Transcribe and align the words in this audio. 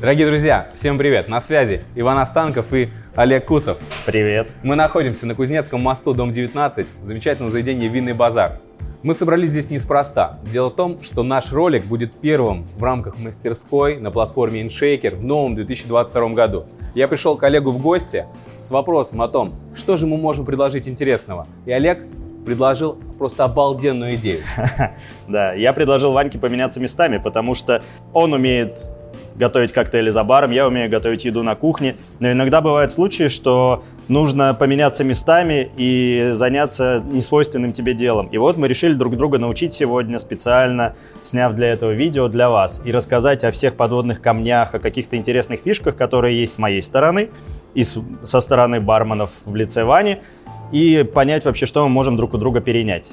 Дорогие 0.00 0.28
друзья, 0.28 0.68
всем 0.74 0.96
привет! 0.96 1.26
На 1.26 1.40
связи 1.40 1.82
Иван 1.96 2.18
Останков 2.18 2.72
и 2.72 2.88
Олег 3.16 3.46
Кусов. 3.46 3.78
Привет. 4.06 4.48
Мы 4.62 4.76
находимся 4.76 5.26
на 5.26 5.34
Кузнецком 5.34 5.80
мосту, 5.80 6.14
дом 6.14 6.30
19, 6.30 6.86
в 7.00 7.02
замечательном 7.02 7.50
заведении 7.50 7.88
«Винный 7.88 8.12
базар». 8.12 8.60
Мы 9.02 9.12
собрались 9.12 9.48
здесь 9.48 9.70
неспроста. 9.70 10.38
Дело 10.44 10.68
в 10.68 10.76
том, 10.76 11.02
что 11.02 11.24
наш 11.24 11.50
ролик 11.50 11.84
будет 11.84 12.14
первым 12.14 12.68
в 12.76 12.84
рамках 12.84 13.18
мастерской 13.18 13.96
на 13.96 14.12
платформе 14.12 14.62
InShaker 14.62 15.16
в 15.16 15.24
новом 15.24 15.56
2022 15.56 16.28
году. 16.28 16.66
Я 16.94 17.08
пришел 17.08 17.36
к 17.36 17.42
Олегу 17.42 17.72
в 17.72 17.82
гости 17.82 18.24
с 18.60 18.70
вопросом 18.70 19.20
о 19.20 19.26
том, 19.26 19.56
что 19.74 19.96
же 19.96 20.06
мы 20.06 20.16
можем 20.16 20.46
предложить 20.46 20.86
интересного. 20.88 21.44
И 21.66 21.72
Олег 21.72 22.06
предложил 22.46 22.96
просто 23.18 23.42
обалденную 23.42 24.14
идею. 24.14 24.42
Да, 25.26 25.52
я 25.52 25.74
предложил 25.74 26.12
Ваньке 26.12 26.38
поменяться 26.38 26.80
местами, 26.80 27.18
потому 27.18 27.54
что 27.54 27.82
он 28.14 28.32
умеет 28.32 28.80
готовить 29.38 29.72
коктейли 29.72 30.10
за 30.10 30.24
баром, 30.24 30.50
я 30.50 30.66
умею 30.66 30.90
готовить 30.90 31.24
еду 31.24 31.42
на 31.42 31.54
кухне. 31.54 31.96
Но 32.18 32.32
иногда 32.32 32.60
бывают 32.60 32.92
случаи, 32.92 33.28
что 33.28 33.82
нужно 34.08 34.54
поменяться 34.54 35.04
местами 35.04 35.70
и 35.76 36.30
заняться 36.32 37.02
несвойственным 37.10 37.72
тебе 37.72 37.94
делом. 37.94 38.26
И 38.28 38.38
вот 38.38 38.56
мы 38.56 38.68
решили 38.68 38.94
друг 38.94 39.16
друга 39.16 39.38
научить 39.38 39.72
сегодня 39.72 40.18
специально, 40.18 40.94
сняв 41.22 41.54
для 41.54 41.68
этого 41.68 41.92
видео 41.92 42.28
для 42.28 42.50
вас 42.50 42.82
и 42.84 42.92
рассказать 42.92 43.44
о 43.44 43.52
всех 43.52 43.76
подводных 43.76 44.20
камнях, 44.20 44.74
о 44.74 44.78
каких-то 44.78 45.16
интересных 45.16 45.60
фишках, 45.60 45.96
которые 45.96 46.40
есть 46.40 46.54
с 46.54 46.58
моей 46.58 46.82
стороны 46.82 47.28
и 47.74 47.82
со 47.82 48.40
стороны 48.40 48.80
барменов 48.80 49.30
в 49.44 49.54
лице 49.54 49.84
Вани, 49.84 50.18
и 50.72 51.02
понять 51.14 51.44
вообще, 51.44 51.66
что 51.66 51.82
мы 51.84 51.88
можем 51.88 52.16
друг 52.16 52.34
у 52.34 52.38
друга 52.38 52.60
перенять. 52.60 53.10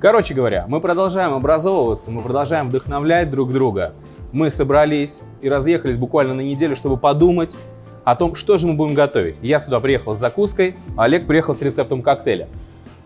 Короче 0.00 0.32
говоря, 0.32 0.66
мы 0.68 0.80
продолжаем 0.80 1.32
образовываться, 1.32 2.10
мы 2.10 2.22
продолжаем 2.22 2.68
вдохновлять 2.68 3.30
друг 3.30 3.52
друга. 3.52 3.94
Мы 4.32 4.50
собрались 4.50 5.22
и 5.40 5.48
разъехались 5.48 5.96
буквально 5.96 6.34
на 6.34 6.40
неделю, 6.42 6.76
чтобы 6.76 6.96
подумать 6.96 7.56
о 8.04 8.16
том, 8.16 8.34
что 8.34 8.58
же 8.58 8.66
мы 8.66 8.74
будем 8.74 8.94
готовить. 8.94 9.38
Я 9.42 9.58
сюда 9.58 9.80
приехал 9.80 10.14
с 10.14 10.18
закуской, 10.18 10.76
а 10.96 11.04
Олег 11.04 11.26
приехал 11.26 11.54
с 11.54 11.62
рецептом 11.62 12.02
коктейля. 12.02 12.48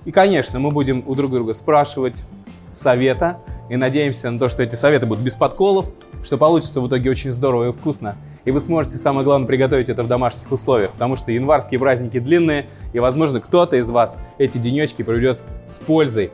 И, 0.05 0.11
конечно, 0.11 0.59
мы 0.59 0.71
будем 0.71 1.05
у 1.07 1.15
друг 1.15 1.33
друга 1.33 1.53
спрашивать 1.55 2.25
совета 2.73 3.39
и 3.69 3.77
надеемся 3.77 4.31
на 4.31 4.39
то, 4.39 4.49
что 4.49 4.63
эти 4.63 4.75
советы 4.75 5.07
будут 5.07 5.23
без 5.23 5.37
подколов, 5.37 5.93
что 6.25 6.39
получится 6.39 6.81
в 6.81 6.89
итоге 6.89 7.11
очень 7.11 7.31
здорово 7.31 7.69
и 7.69 7.73
вкусно. 7.73 8.17
И 8.45 8.51
вы 8.51 8.61
сможете, 8.61 8.97
самое 8.97 9.25
главное, 9.25 9.47
приготовить 9.47 9.89
это 9.89 10.03
в 10.03 10.09
домашних 10.09 10.51
условиях, 10.51 10.93
потому 10.93 11.17
что 11.17 11.31
январские 11.31 11.79
праздники 11.79 12.19
длинные, 12.19 12.67
и, 12.93 12.99
возможно, 12.99 13.41
кто-то 13.41 13.77
из 13.77 13.91
вас 13.91 14.19
эти 14.39 14.59
денечки 14.59 15.03
проведет 15.03 15.39
с 15.69 15.79
пользой. 15.79 16.31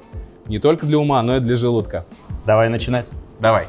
Не 0.47 0.59
только 0.59 0.87
для 0.87 0.99
ума, 0.99 1.23
но 1.23 1.37
и 1.37 1.41
для 1.41 1.57
желудка. 1.57 2.07
Давай 2.47 2.71
начинать. 2.71 3.11
Давай. 3.41 3.67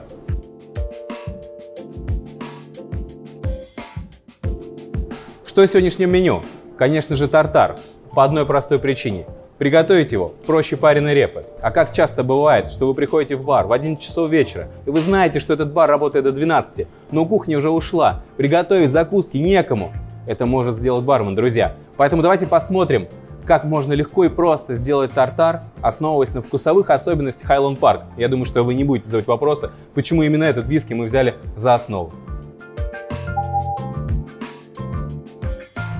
Что 5.60 5.68
в 5.68 5.72
сегодняшнем 5.72 6.10
меню? 6.10 6.42
Конечно 6.78 7.18
же, 7.18 7.28
тартар. 7.28 7.76
По 8.16 8.24
одной 8.24 8.46
простой 8.46 8.80
причине. 8.80 9.26
Приготовить 9.58 10.14
его 10.14 10.34
проще 10.48 10.78
пареной 10.78 11.14
репы. 11.14 11.44
А 11.62 11.72
как 11.72 11.92
часто 11.92 12.24
бывает, 12.24 12.72
что 12.72 12.88
вы 12.88 12.94
приходите 12.94 13.36
в 13.36 13.46
бар 13.46 13.68
в 13.68 13.74
11 13.74 14.02
часов 14.02 14.32
вечера, 14.32 14.70
и 14.86 14.90
вы 14.90 15.02
знаете, 15.02 15.42
что 15.42 15.52
этот 15.52 15.74
бар 15.74 15.90
работает 15.90 16.24
до 16.24 16.32
12, 16.32 16.88
но 17.12 17.26
кухня 17.26 17.58
уже 17.58 17.70
ушла, 17.72 18.24
приготовить 18.38 18.94
закуски 18.94 19.36
некому. 19.36 19.92
Это 20.26 20.46
может 20.46 20.78
сделать 20.78 21.04
бармен, 21.04 21.36
друзья. 21.36 21.76
Поэтому 21.98 22.22
давайте 22.22 22.48
посмотрим, 22.48 23.10
как 23.46 23.66
можно 23.66 23.92
легко 23.92 24.24
и 24.24 24.30
просто 24.30 24.76
сделать 24.76 25.12
тартар, 25.12 25.64
основываясь 25.82 26.34
на 26.34 26.42
вкусовых 26.42 26.90
особенностях 26.90 27.50
Highland 27.50 27.80
Park. 27.80 28.04
Я 28.16 28.30
думаю, 28.30 28.46
что 28.46 28.64
вы 28.64 28.76
не 28.76 28.86
будете 28.86 29.08
задавать 29.08 29.28
вопросы, 29.28 29.72
почему 29.94 30.24
именно 30.24 30.46
этот 30.46 30.70
виски 30.70 30.94
мы 30.94 31.04
взяли 31.04 31.36
за 31.58 31.74
основу. 31.74 32.14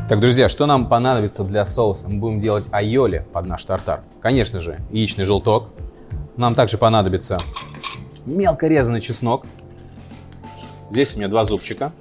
Так, 0.10 0.20
друзья, 0.22 0.50
что 0.50 0.66
нам 0.66 0.90
понадобится 0.90 1.44
для 1.44 1.64
соуса? 1.66 2.10
Мы 2.10 2.18
будем 2.18 2.40
делать 2.40 2.68
айоли 2.72 3.28
под 3.32 3.46
наш 3.46 3.64
тартар. 3.64 4.02
Конечно 4.22 4.60
же, 4.60 4.80
яичный 4.90 5.24
желток. 5.24 5.70
Нам 6.36 6.56
также 6.56 6.80
понадобится 6.80 7.38
мелко 8.26 8.68
резанный 8.68 9.02
чеснок. 9.02 9.46
Здесь 10.90 11.14
у 11.14 11.20
меня 11.20 11.28
два 11.28 11.44
зубчика. 11.44 11.92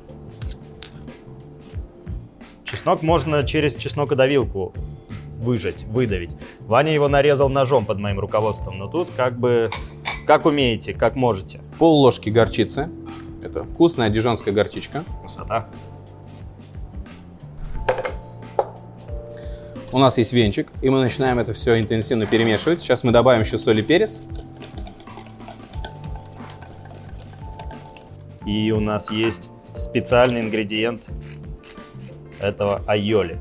Чеснок 2.65 3.03
можно 3.03 3.47
через 3.47 3.77
чеснокодавилку 3.77 4.72
выжать, 5.43 5.82
выдавить. 5.84 6.31
Ваня 6.61 6.94
его 6.94 7.09
нарезал 7.09 7.50
ножом 7.50 7.84
под 7.84 7.99
моим 7.99 8.19
руководством, 8.19 8.78
но 8.78 8.88
тут 8.88 9.09
как 9.19 9.38
бы 9.38 9.69
как 10.27 10.47
умеете, 10.47 10.94
как 10.94 11.15
можете. 11.15 11.61
Пол 11.78 12.00
ложки 12.00 12.31
горчицы. 12.31 12.88
Это 13.43 13.65
вкусная 13.65 14.09
дижонская 14.09 14.55
горчичка. 14.55 15.05
Красота. 15.21 15.69
У 19.91 19.99
нас 19.99 20.19
есть 20.19 20.34
венчик, 20.34 20.69
и 20.82 20.91
мы 20.91 21.00
начинаем 21.00 21.38
это 21.38 21.54
все 21.54 21.78
интенсивно 21.78 22.26
перемешивать. 22.26 22.82
Сейчас 22.82 23.04
мы 23.04 23.12
добавим 23.12 23.41
еще 23.41 23.56
соль 23.56 23.78
и 23.78 23.82
перец. 23.82 24.22
И 28.44 28.71
у 28.71 28.81
нас 28.81 29.10
есть 29.10 29.50
специальный 29.75 30.41
ингредиент 30.41 31.03
этого 32.41 32.82
айоли. 32.87 33.41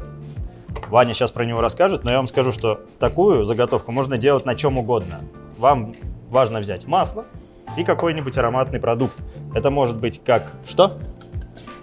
Ваня 0.90 1.13
сейчас 1.13 1.31
про 1.31 1.44
него 1.44 1.59
расскажет, 1.59 2.06
но 2.06 2.12
я 2.12 2.18
вам 2.18 2.30
скажу, 2.30 2.53
что 2.53 2.81
такую 2.97 3.44
заготовку 3.44 3.91
можно 3.91 4.18
делать 4.18 4.46
на 4.46 4.56
чем 4.56 4.78
угодно. 4.78 5.22
Вам 5.58 5.94
важно 6.29 6.62
взять 6.62 6.85
масло 6.85 7.25
и 7.78 7.84
какой-нибудь 7.84 8.38
ароматный 8.38 8.79
продукт. 8.79 9.16
Это 9.53 9.69
может 9.69 9.97
быть 9.97 10.22
как... 10.24 10.52
Что? 10.68 10.97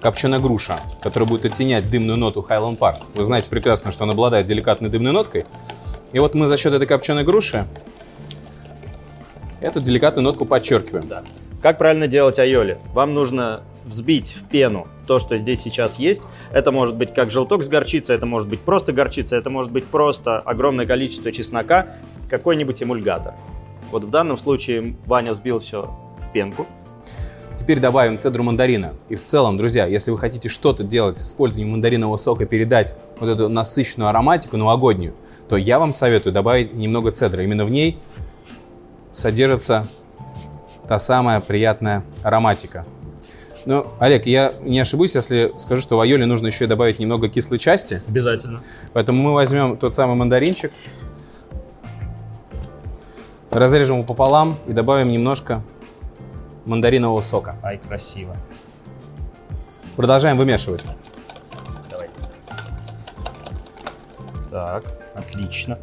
Копченая 0.04 0.38
груша, 0.38 0.80
которая 1.02 1.26
будет 1.26 1.46
оттенять 1.46 1.90
дымную 1.90 2.18
ноту 2.18 2.44
Highland 2.46 2.76
Park. 2.76 3.04
Вы 3.14 3.24
знаете 3.24 3.48
прекрасно, 3.48 3.90
что 3.90 4.04
она 4.04 4.12
обладает 4.12 4.44
деликатной 4.44 4.90
дымной 4.90 5.12
ноткой. 5.12 5.46
И 6.12 6.18
вот 6.18 6.34
мы 6.34 6.46
за 6.46 6.58
счет 6.58 6.74
этой 6.74 6.86
копченой 6.86 7.24
груши 7.24 7.64
эту 9.62 9.80
деликатную 9.80 10.22
нотку 10.22 10.44
подчеркиваем. 10.44 11.08
Да. 11.08 11.22
Как 11.62 11.78
правильно 11.78 12.06
делать 12.06 12.38
айоли? 12.38 12.76
Вам 12.92 13.14
нужно 13.14 13.62
взбить 13.86 14.36
в 14.38 14.46
пену 14.46 14.86
то, 15.06 15.18
что 15.18 15.38
здесь 15.38 15.62
сейчас 15.62 15.98
есть. 15.98 16.22
Это 16.52 16.70
может 16.70 16.98
быть 16.98 17.14
как 17.14 17.30
желток 17.30 17.64
с 17.64 17.68
горчицей, 17.68 18.14
это 18.14 18.26
может 18.26 18.50
быть 18.50 18.60
просто 18.60 18.92
горчица, 18.92 19.36
это 19.36 19.48
может 19.48 19.72
быть 19.72 19.86
просто 19.86 20.38
огромное 20.38 20.84
количество 20.84 21.32
чеснока, 21.32 21.96
какой-нибудь 22.28 22.82
эмульгатор. 22.82 23.32
Вот 23.90 24.04
в 24.04 24.10
данном 24.10 24.36
случае 24.36 24.96
Ваня 25.06 25.32
взбил 25.32 25.60
все 25.60 25.90
в 26.18 26.30
пенку. 26.34 26.66
Теперь 27.64 27.80
добавим 27.80 28.18
цедру 28.18 28.42
мандарина. 28.42 28.92
И 29.08 29.14
в 29.14 29.24
целом, 29.24 29.56
друзья, 29.56 29.86
если 29.86 30.10
вы 30.10 30.18
хотите 30.18 30.50
что-то 30.50 30.84
делать 30.84 31.18
с 31.18 31.28
использованием 31.28 31.72
мандаринового 31.72 32.18
сока, 32.18 32.44
передать 32.44 32.94
вот 33.18 33.30
эту 33.30 33.48
насыщенную 33.48 34.10
ароматику 34.10 34.58
новогоднюю, 34.58 35.14
то 35.48 35.56
я 35.56 35.78
вам 35.78 35.94
советую 35.94 36.34
добавить 36.34 36.74
немного 36.74 37.10
цедры. 37.10 37.42
Именно 37.42 37.64
в 37.64 37.70
ней 37.70 37.98
содержится 39.12 39.88
та 40.86 40.98
самая 40.98 41.40
приятная 41.40 42.04
ароматика. 42.22 42.84
Ну, 43.64 43.86
Олег, 43.98 44.26
я 44.26 44.52
не 44.60 44.78
ошибусь, 44.80 45.14
если 45.14 45.50
скажу, 45.56 45.80
что 45.80 45.96
в 45.96 46.02
айоле 46.02 46.26
нужно 46.26 46.48
еще 46.48 46.66
добавить 46.66 46.98
немного 46.98 47.30
кислой 47.30 47.58
части. 47.58 48.02
Обязательно. 48.06 48.60
Поэтому 48.92 49.22
мы 49.22 49.32
возьмем 49.32 49.78
тот 49.78 49.94
самый 49.94 50.16
мандаринчик, 50.16 50.70
разрежем 53.50 53.96
его 53.96 54.04
пополам 54.04 54.58
и 54.66 54.72
добавим 54.72 55.10
немножко 55.10 55.62
мандаринового 56.66 57.20
сока. 57.20 57.56
Ай, 57.62 57.78
красиво. 57.78 58.36
Продолжаем 59.96 60.36
вымешивать. 60.36 60.84
Давай. 61.90 62.08
Так, 64.50 64.84
отлично. 65.14 65.78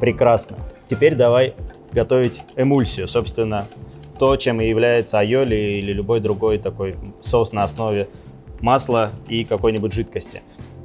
Прекрасно. 0.00 0.58
Теперь 0.86 1.14
давай 1.14 1.54
готовить 1.92 2.42
эмульсию. 2.56 3.08
Собственно, 3.08 3.66
то, 4.18 4.36
чем 4.36 4.60
и 4.60 4.68
является 4.68 5.18
айоли 5.18 5.56
или 5.56 5.92
любой 5.92 6.20
другой 6.20 6.58
такой 6.58 6.94
соус 7.22 7.52
на 7.52 7.64
основе 7.64 8.08
масла 8.60 9.10
и 9.28 9.44
какой-нибудь 9.44 9.92
жидкости. 9.92 10.42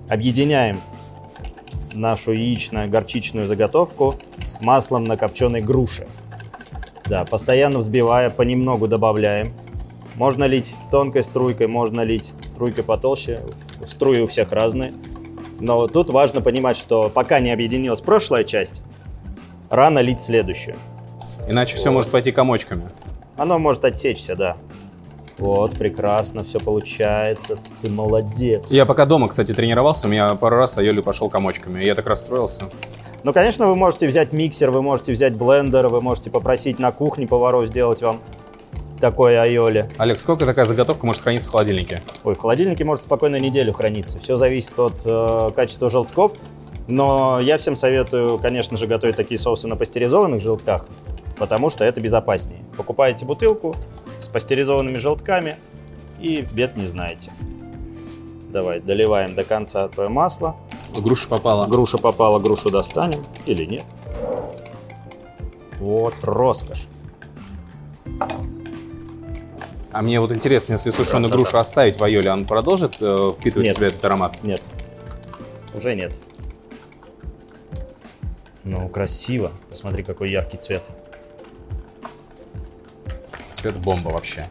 Объединяем 0.10 0.80
нашу 1.94 2.32
яично-горчичную 2.32 3.48
заготовку 3.48 4.16
с 4.40 4.62
маслом 4.62 5.04
на 5.04 5.18
копченой 5.18 5.62
груши. 5.62 6.08
Да, 7.10 7.26
постоянно 7.26 7.80
взбивая, 7.80 8.30
понемногу 8.30 8.88
добавляем. 8.88 9.54
Можно 10.16 10.46
лить 10.46 10.74
тонкой 10.92 11.24
струйкой, 11.24 11.68
можно 11.68 12.02
лить 12.02 12.32
струйкой 12.44 12.84
потолще. 12.84 13.40
Струи 13.88 14.22
у 14.22 14.28
всех 14.28 14.52
разные. 14.52 14.94
Но 15.60 15.88
тут 15.88 16.10
важно 16.10 16.42
понимать, 16.42 16.78
что 16.78 17.10
пока 17.10 17.40
не 17.40 17.52
объединилась 17.52 18.02
прошлая 18.02 18.44
часть, 18.44 18.82
рано 19.70 20.00
лить 20.00 20.22
следующую. 20.22 20.76
Иначе 21.48 21.76
вот. 21.76 21.80
все 21.80 21.92
может 21.92 22.12
пойти 22.12 22.32
комочками. 22.32 22.84
Оно 23.38 23.58
может 23.60 23.86
отсечься, 23.86 24.36
да. 24.36 24.58
Вот, 25.38 25.78
прекрасно, 25.78 26.44
все 26.44 26.60
получается. 26.60 27.60
Ты 27.82 27.92
молодец. 27.92 28.72
Я 28.72 28.86
пока 28.86 29.06
дома, 29.06 29.28
кстати, 29.28 29.54
тренировался, 29.54 30.08
у 30.08 30.10
меня 30.12 30.34
пару 30.36 30.58
раз 30.58 30.78
Айоли 30.78 31.02
пошел 31.02 31.30
комочками. 31.30 31.84
Я 31.84 31.94
так 31.96 32.08
расстроился. 32.08 32.64
Ну, 33.24 33.34
конечно, 33.34 33.68
вы 33.68 33.76
можете 33.76 34.08
взять 34.08 34.32
миксер, 34.32 34.72
вы 34.72 34.82
можете 34.82 35.12
взять 35.12 35.36
блендер, 35.36 35.88
вы 35.88 36.02
можете 36.02 36.30
попросить 36.30 36.80
на 36.80 36.92
кухне 36.92 37.28
поваров 37.28 37.68
сделать 37.68 38.02
вам 38.02 38.20
такой 39.00 39.40
айоли. 39.40 39.90
Олег, 39.98 40.20
сколько 40.20 40.46
такая 40.46 40.66
заготовка 40.66 41.06
может 41.06 41.22
храниться 41.22 41.50
в 41.50 41.52
холодильнике? 41.52 42.02
Ой, 42.24 42.36
в 42.36 42.40
холодильнике 42.40 42.84
может 42.84 43.04
спокойно 43.04 43.38
неделю 43.38 43.74
храниться. 43.74 44.20
Все 44.20 44.38
зависит 44.38 44.78
от 44.80 44.94
э, 45.06 45.50
качества 45.56 45.90
желтков. 45.90 46.34
Но 46.88 47.40
я 47.42 47.58
всем 47.58 47.76
советую, 47.76 48.40
конечно 48.40 48.78
же, 48.78 48.88
готовить 48.88 49.18
такие 49.18 49.38
соусы 49.38 49.68
на 49.68 49.76
пастеризованных 49.76 50.42
желтках, 50.42 50.86
потому 51.38 51.70
что 51.70 51.84
это 51.84 52.00
безопаснее. 52.00 52.62
Покупаете 52.78 53.26
бутылку 53.26 53.76
с 54.22 54.28
пастеризованными 54.28 54.98
желтками 54.98 55.58
и 56.20 56.46
бед 56.54 56.78
не 56.78 56.86
знаете. 56.86 57.32
Давай, 58.52 58.80
доливаем 58.80 59.36
до 59.36 59.44
конца 59.44 59.90
твое 59.90 60.10
масло. 60.10 60.56
Груша 61.02 61.28
попала. 61.28 61.68
Груша 61.68 61.98
попала, 61.98 62.40
грушу 62.40 62.70
достанем 62.70 63.24
или 63.46 63.66
нет. 63.66 63.86
Вот, 65.80 66.14
роскошь. 66.24 66.88
А 69.92 70.02
мне 70.02 70.20
вот 70.20 70.32
интересно, 70.32 70.74
если 70.74 70.90
сушеную 70.92 71.30
Красота. 71.30 71.36
грушу 71.36 71.58
оставить 71.58 72.00
в 72.00 72.04
айоле, 72.04 72.32
он 72.32 72.46
продолжит 72.46 72.98
э, 73.00 73.34
впитывать 73.38 73.68
Нет. 73.68 73.76
в 73.76 73.78
себя 73.80 73.88
этот 73.88 74.06
аромат? 74.06 74.44
Нет. 74.44 74.62
Уже 75.74 75.96
нет. 75.96 76.14
Ну, 78.64 78.90
красиво. 78.90 79.52
Посмотри, 79.70 80.04
какой 80.04 80.30
яркий 80.30 80.58
цвет. 80.58 80.84
Цвет 83.52 83.76
бомба 83.78 84.10
вообще. 84.10 84.46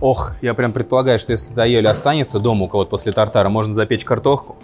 Ох, 0.00 0.32
я 0.42 0.52
прям 0.54 0.72
предполагаю, 0.72 1.18
что 1.18 1.32
если 1.32 1.52
это 1.52 1.62
айоли 1.62 1.86
останется 1.86 2.40
дома 2.40 2.64
у 2.64 2.68
кого-то 2.68 2.90
после 2.90 3.12
тартара, 3.12 3.48
можно 3.48 3.72
запечь 3.72 4.04
картоху 4.04 4.56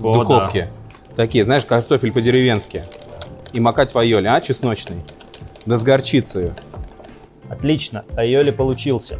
в 0.00 0.06
О, 0.06 0.14
духовке. 0.14 0.70
Такие, 1.14 1.44
знаешь, 1.44 1.64
картофель 1.64 2.12
по-деревенски. 2.12 2.84
И 3.52 3.60
макать 3.60 3.92
в 3.92 3.98
айоле, 3.98 4.30
а, 4.30 4.40
чесночный? 4.40 5.02
Да 5.66 5.76
с 5.76 5.82
горчицей. 5.82 6.52
Отлично, 7.48 8.04
айоли 8.16 8.50
получился. 8.50 9.18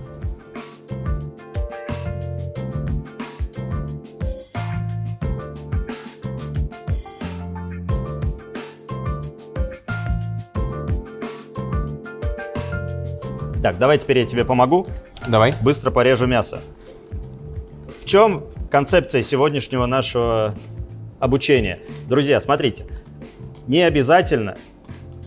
Так, 13.63 13.77
давай 13.77 13.99
теперь 13.99 14.21
я 14.21 14.27
тебе 14.27 14.47
помогу. 14.47 14.87
Давай. 15.29 15.53
Быстро 15.61 15.91
порежу 15.91 16.27
мясо. 16.27 16.61
В 18.01 18.07
чем 18.07 18.45
концепция 18.71 19.23
сегодняшнего 19.23 19.87
нашего 19.87 20.55
обучения? 21.19 21.81
Друзья, 22.09 22.41
смотрите, 22.41 22.87
не 23.67 23.83
обязательно 23.83 24.57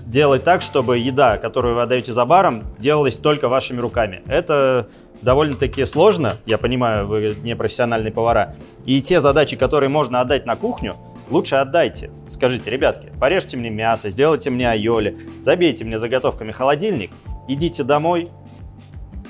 делать 0.06 0.44
так, 0.44 0.62
чтобы 0.62 0.98
еда, 0.98 1.38
которую 1.38 1.76
вы 1.76 1.82
отдаете 1.82 2.14
за 2.14 2.26
баром, 2.26 2.64
делалась 2.78 3.18
только 3.18 3.48
вашими 3.48 3.80
руками. 3.80 4.22
Это 4.28 4.88
довольно-таки 5.22 5.86
сложно, 5.86 6.34
я 6.46 6.58
понимаю, 6.58 7.08
вы 7.08 7.36
не 7.42 7.56
профессиональные 7.56 8.12
повара. 8.12 8.56
И 8.86 9.02
те 9.02 9.20
задачи, 9.20 9.56
которые 9.56 9.90
можно 9.90 10.22
отдать 10.22 10.46
на 10.46 10.56
кухню, 10.56 10.96
лучше 11.30 11.56
отдайте. 11.56 12.12
Скажите, 12.28 12.70
ребятки, 12.70 13.12
порежьте 13.20 13.58
мне 13.58 13.70
мясо, 13.70 14.10
сделайте 14.10 14.50
мне 14.50 14.70
айоли, 14.70 15.28
забейте 15.42 15.84
мне 15.84 15.98
заготовками 15.98 16.52
холодильник, 16.52 17.12
идите 17.48 17.84
домой, 17.84 18.28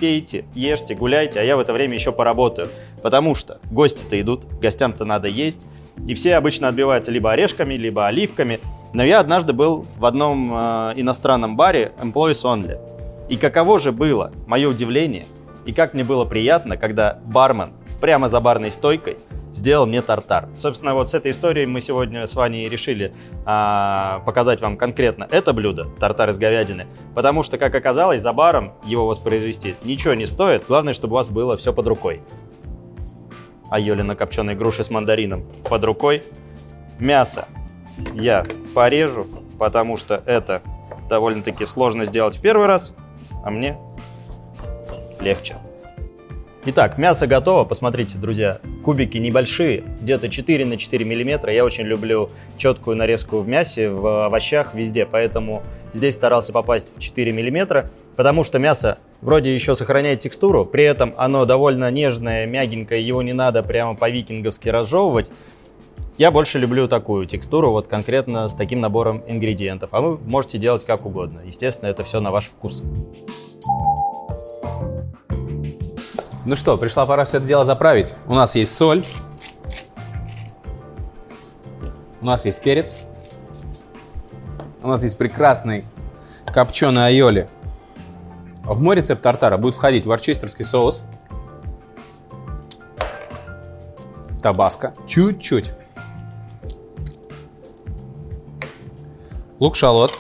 пейте, 0.03 0.43
ешьте, 0.53 0.95
гуляйте, 0.95 1.39
а 1.39 1.43
я 1.43 1.55
в 1.55 1.61
это 1.61 1.71
время 1.71 1.93
еще 1.93 2.11
поработаю. 2.11 2.67
Потому 3.01 3.35
что 3.35 3.59
гости-то 3.71 4.19
идут, 4.19 4.43
гостям-то 4.59 5.05
надо 5.05 5.29
есть. 5.29 5.69
И 6.05 6.13
все 6.13 6.35
обычно 6.35 6.67
отбиваются 6.67 7.09
либо 7.09 7.31
орешками, 7.31 7.75
либо 7.75 8.05
оливками. 8.05 8.59
Но 8.91 9.01
я 9.01 9.21
однажды 9.21 9.53
был 9.53 9.85
в 9.97 10.05
одном 10.05 10.53
э, 10.53 10.93
иностранном 10.97 11.55
баре 11.55 11.93
Employees 12.01 12.43
Only. 12.43 12.79
И 13.29 13.37
каково 13.37 13.79
же 13.79 13.93
было 13.93 14.33
мое 14.45 14.67
удивление, 14.67 15.25
и 15.65 15.71
как 15.71 15.93
мне 15.93 16.03
было 16.03 16.25
приятно, 16.25 16.75
когда 16.75 17.19
бармен 17.23 17.69
прямо 18.01 18.27
за 18.27 18.41
барной 18.41 18.71
стойкой 18.71 19.19
сделал 19.53 19.85
мне 19.85 20.01
тартар. 20.01 20.49
Собственно, 20.57 20.93
вот 20.93 21.09
с 21.09 21.13
этой 21.13 21.31
историей 21.31 21.65
мы 21.65 21.81
сегодня 21.81 22.25
с 22.25 22.33
Ваней 22.33 22.67
решили 22.67 23.13
а, 23.45 24.21
показать 24.25 24.61
вам 24.61 24.77
конкретно 24.77 25.27
это 25.29 25.53
блюдо, 25.53 25.85
тартар 25.99 26.29
из 26.29 26.37
говядины, 26.37 26.87
потому 27.15 27.43
что, 27.43 27.57
как 27.57 27.73
оказалось, 27.75 28.21
за 28.21 28.33
баром 28.33 28.73
его 28.83 29.07
воспроизвести 29.07 29.75
ничего 29.83 30.13
не 30.13 30.25
стоит, 30.25 30.65
главное, 30.67 30.93
чтобы 30.93 31.13
у 31.13 31.17
вас 31.17 31.27
было 31.27 31.57
все 31.57 31.71
под 31.71 31.87
рукой. 31.87 32.21
Айоли 33.69 34.01
на 34.01 34.15
копченой 34.15 34.55
груши 34.55 34.83
с 34.83 34.89
мандарином 34.89 35.45
под 35.67 35.83
рукой. 35.83 36.23
Мясо 36.99 37.47
я 38.13 38.43
порежу, 38.75 39.25
потому 39.59 39.97
что 39.97 40.21
это 40.25 40.61
довольно-таки 41.09 41.65
сложно 41.65 42.05
сделать 42.05 42.35
в 42.35 42.41
первый 42.41 42.67
раз, 42.67 42.93
а 43.43 43.49
мне 43.49 43.77
легче. 45.21 45.55
Итак, 46.65 46.97
мясо 46.97 47.27
готово. 47.27 47.65
Посмотрите, 47.65 48.17
друзья, 48.17 48.59
кубики 48.85 49.17
небольшие, 49.17 49.83
где-то 49.99 50.29
4 50.29 50.65
на 50.65 50.77
4 50.77 51.03
миллиметра. 51.03 51.51
Я 51.51 51.65
очень 51.65 51.83
люблю 51.83 52.29
четкую 52.57 52.95
нарезку 52.95 53.39
в 53.39 53.47
мясе, 53.49 53.89
в 53.89 54.27
овощах, 54.27 54.73
везде. 54.73 55.05
Поэтому 55.05 55.61
здесь 55.93 56.15
старался 56.15 56.53
попасть 56.53 56.87
в 56.95 57.01
4 57.01 57.33
миллиметра, 57.33 57.91
потому 58.15 58.45
что 58.45 58.59
мясо 58.59 58.97
вроде 59.19 59.53
еще 59.53 59.75
сохраняет 59.75 60.21
текстуру, 60.21 60.63
при 60.63 60.85
этом 60.85 61.13
оно 61.17 61.43
довольно 61.43 61.91
нежное, 61.91 62.45
мягенькое, 62.45 63.05
его 63.05 63.21
не 63.21 63.33
надо 63.33 63.61
прямо 63.61 63.93
по-викинговски 63.95 64.69
разжевывать. 64.69 65.29
Я 66.17 66.31
больше 66.31 66.59
люблю 66.59 66.87
такую 66.87 67.25
текстуру, 67.25 67.71
вот 67.71 67.87
конкретно 67.87 68.47
с 68.47 68.55
таким 68.55 68.79
набором 68.79 69.21
ингредиентов. 69.27 69.89
А 69.91 69.99
вы 69.99 70.17
можете 70.17 70.59
делать 70.59 70.85
как 70.85 71.05
угодно. 71.05 71.41
Естественно, 71.45 71.89
это 71.89 72.05
все 72.05 72.21
на 72.21 72.29
ваш 72.29 72.45
вкус. 72.45 72.83
Ну 76.45 76.57
что, 76.57 76.77
пришла 76.77 77.05
пора 77.05 77.23
все 77.23 77.37
это 77.37 77.45
дело 77.45 77.63
заправить. 77.63 78.15
У 78.27 78.33
нас 78.33 78.55
есть 78.55 78.75
соль. 78.75 79.03
У 82.19 82.25
нас 82.25 82.45
есть 82.45 82.61
перец. 82.61 83.03
У 84.81 84.87
нас 84.87 85.03
есть 85.03 85.17
прекрасный 85.17 85.85
копченый 86.53 87.05
айоли. 87.05 87.49
В 88.63 88.81
мой 88.81 88.95
рецепт 88.97 89.21
тартара 89.21 89.57
будет 89.57 89.75
входить 89.75 90.05
ворчестерский 90.05 90.65
соус, 90.65 91.05
табаско, 94.41 94.93
чуть-чуть, 95.07 95.71
лук-шалот. 99.59 100.13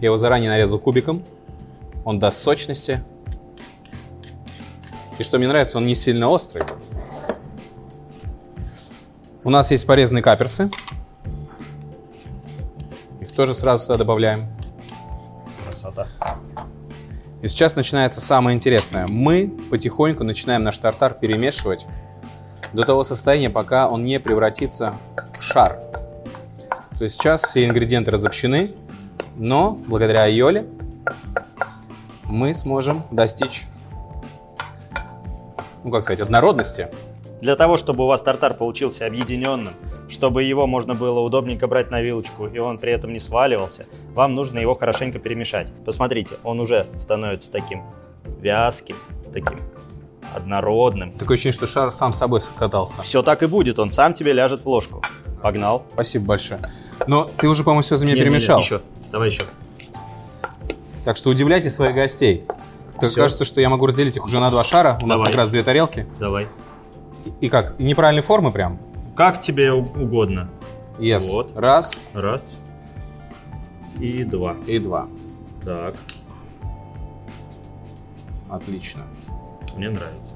Я 0.00 0.06
его 0.06 0.16
заранее 0.16 0.50
нарезал 0.50 0.78
кубиком. 0.78 1.22
Он 2.04 2.18
даст 2.18 2.40
сочности. 2.40 3.02
И 5.18 5.22
что 5.22 5.38
мне 5.38 5.48
нравится, 5.48 5.78
он 5.78 5.86
не 5.86 5.94
сильно 5.94 6.28
острый. 6.28 6.62
У 9.44 9.50
нас 9.50 9.70
есть 9.70 9.86
порезанные 9.86 10.22
каперсы. 10.22 10.70
Их 13.20 13.32
тоже 13.32 13.54
сразу 13.54 13.84
сюда 13.84 13.96
добавляем. 13.96 14.46
Красота. 15.64 16.06
И 17.42 17.48
сейчас 17.48 17.74
начинается 17.74 18.20
самое 18.20 18.56
интересное. 18.56 19.06
Мы 19.08 19.52
потихоньку 19.70 20.22
начинаем 20.22 20.62
наш 20.62 20.78
тартар 20.78 21.14
перемешивать 21.14 21.86
до 22.72 22.84
того 22.84 23.02
состояния, 23.02 23.50
пока 23.50 23.88
он 23.88 24.04
не 24.04 24.20
превратится 24.20 24.94
в 25.36 25.42
шар. 25.42 25.80
То 26.98 27.04
есть 27.04 27.16
сейчас 27.16 27.44
все 27.44 27.64
ингредиенты 27.64 28.12
разобщены, 28.12 28.76
но 29.36 29.72
благодаря 29.72 30.22
айоле 30.22 30.66
мы 32.24 32.54
сможем 32.54 33.02
достичь, 33.10 33.64
ну 35.84 35.90
как 35.90 36.02
сказать, 36.02 36.20
однородности. 36.20 36.88
Для 37.40 37.56
того, 37.56 37.76
чтобы 37.76 38.04
у 38.04 38.06
вас 38.06 38.22
тартар 38.22 38.54
получился 38.54 39.06
объединенным, 39.06 39.72
чтобы 40.08 40.44
его 40.44 40.66
можно 40.66 40.94
было 40.94 41.20
удобненько 41.20 41.66
брать 41.66 41.90
на 41.90 42.00
вилочку, 42.00 42.46
и 42.46 42.58
он 42.58 42.78
при 42.78 42.92
этом 42.92 43.12
не 43.12 43.18
сваливался, 43.18 43.86
вам 44.14 44.34
нужно 44.34 44.58
его 44.58 44.74
хорошенько 44.74 45.18
перемешать. 45.18 45.72
Посмотрите, 45.84 46.36
он 46.44 46.60
уже 46.60 46.86
становится 47.00 47.50
таким 47.50 47.82
вязким, 48.40 48.96
таким 49.32 49.58
однородным. 50.34 51.12
Такое 51.12 51.34
ощущение, 51.34 51.52
что 51.52 51.66
шар 51.66 51.90
сам 51.90 52.12
собой 52.12 52.40
катался. 52.56 53.02
Все 53.02 53.22
так 53.22 53.42
и 53.42 53.46
будет, 53.46 53.78
он 53.78 53.90
сам 53.90 54.14
тебе 54.14 54.32
ляжет 54.32 54.60
в 54.60 54.68
ложку. 54.68 55.02
Погнал. 55.42 55.84
Спасибо 55.92 56.26
большое. 56.26 56.60
Но 57.06 57.28
ты 57.36 57.48
уже, 57.48 57.64
по-моему, 57.64 57.82
все 57.82 57.96
за 57.96 58.06
меня 58.06 58.14
Не-не-не, 58.14 58.30
перемешал. 58.30 58.60
Еще, 58.60 58.80
давай 59.10 59.30
еще. 59.30 59.42
Так 61.04 61.16
что 61.16 61.30
удивляйте 61.30 61.68
своих 61.68 61.96
гостей. 61.96 62.44
Так 63.02 63.10
Всё. 63.10 63.20
кажется, 63.22 63.44
что 63.44 63.60
я 63.60 63.68
могу 63.68 63.86
разделить 63.86 64.16
их 64.16 64.24
уже 64.24 64.38
на 64.38 64.48
два 64.52 64.62
шара. 64.62 64.96
У 65.02 65.06
нас 65.06 65.18
Давай. 65.18 65.32
как 65.32 65.38
раз 65.38 65.50
две 65.50 65.64
тарелки. 65.64 66.06
Давай. 66.20 66.46
И 67.40 67.48
как? 67.48 67.76
Неправильной 67.80 68.22
формы 68.22 68.52
прям? 68.52 68.78
Как 69.16 69.40
тебе 69.40 69.72
угодно. 69.72 70.48
Yes. 71.00 71.28
Вот. 71.32 71.50
Раз 71.56 72.00
Раз. 72.14 72.58
И 73.98 74.22
два. 74.22 74.54
и 74.68 74.78
два. 74.78 75.08
Так, 75.64 75.94
Отлично. 78.48 79.02
мне 79.76 79.90
нравится. 79.90 80.34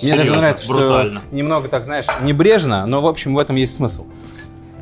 Мне 0.00 0.12
даже 0.12 0.22
Серьезно, 0.22 0.36
нравится, 0.36 0.72
брутально. 0.72 1.20
что 1.20 1.34
немного 1.34 1.68
так, 1.68 1.84
знаешь, 1.84 2.06
небрежно, 2.22 2.86
но, 2.86 3.00
в 3.02 3.06
общем, 3.08 3.34
в 3.34 3.38
этом 3.40 3.56
есть 3.56 3.74
смысл. 3.74 4.06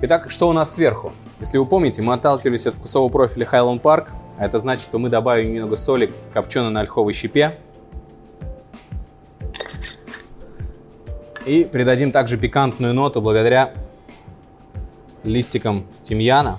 Итак, 0.02 0.28
что 0.30 0.50
у 0.50 0.52
нас 0.52 0.74
сверху? 0.74 1.14
Если 1.40 1.56
вы 1.56 1.64
помните, 1.64 2.02
мы 2.02 2.12
отталкивались 2.12 2.66
от 2.66 2.74
вкусового 2.74 3.08
профиля 3.08 3.48
Highland 3.50 3.80
Park. 3.80 4.08
Это 4.38 4.58
значит, 4.58 4.84
что 4.84 4.98
мы 4.98 5.08
добавим 5.08 5.52
немного 5.52 5.76
соли 5.76 6.12
копченой 6.32 6.70
на 6.70 6.80
ольховой 6.80 7.12
щепе. 7.12 7.56
И 11.46 11.64
придадим 11.64 12.10
также 12.10 12.36
пикантную 12.36 12.92
ноту 12.92 13.22
благодаря 13.22 13.72
листикам 15.22 15.84
тимьяна. 16.02 16.58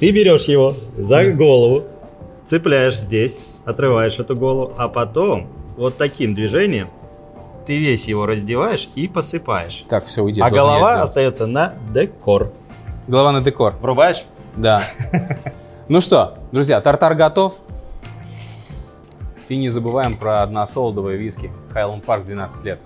Ты 0.00 0.10
берешь 0.10 0.44
его 0.44 0.74
за 0.96 1.30
голову, 1.32 1.84
цепляешь 2.46 2.98
здесь, 2.98 3.38
отрываешь 3.64 4.18
эту 4.18 4.34
голову, 4.34 4.72
а 4.76 4.88
потом 4.88 5.48
вот 5.76 5.98
таким 5.98 6.34
движением 6.34 6.90
ты 7.66 7.78
весь 7.78 8.06
его 8.06 8.24
раздеваешь 8.24 8.88
и 8.94 9.06
посыпаешь. 9.08 9.84
Так, 9.90 10.06
все, 10.06 10.22
уйди. 10.22 10.40
А 10.40 10.48
голова 10.48 11.02
остается 11.02 11.46
на 11.46 11.74
декор. 11.92 12.50
Голова 13.06 13.32
на 13.32 13.42
декор. 13.42 13.74
Врубаешь? 13.82 14.24
Да. 14.56 14.82
Ну 15.90 16.02
что, 16.02 16.36
друзья, 16.52 16.82
тартар 16.82 17.14
готов. 17.14 17.60
И 19.48 19.56
не 19.56 19.70
забываем 19.70 20.18
про 20.18 20.42
односолодовые 20.42 21.16
виски. 21.16 21.50
Highland 21.74 22.04
Park 22.04 22.24
12 22.26 22.64
лет. 22.66 22.82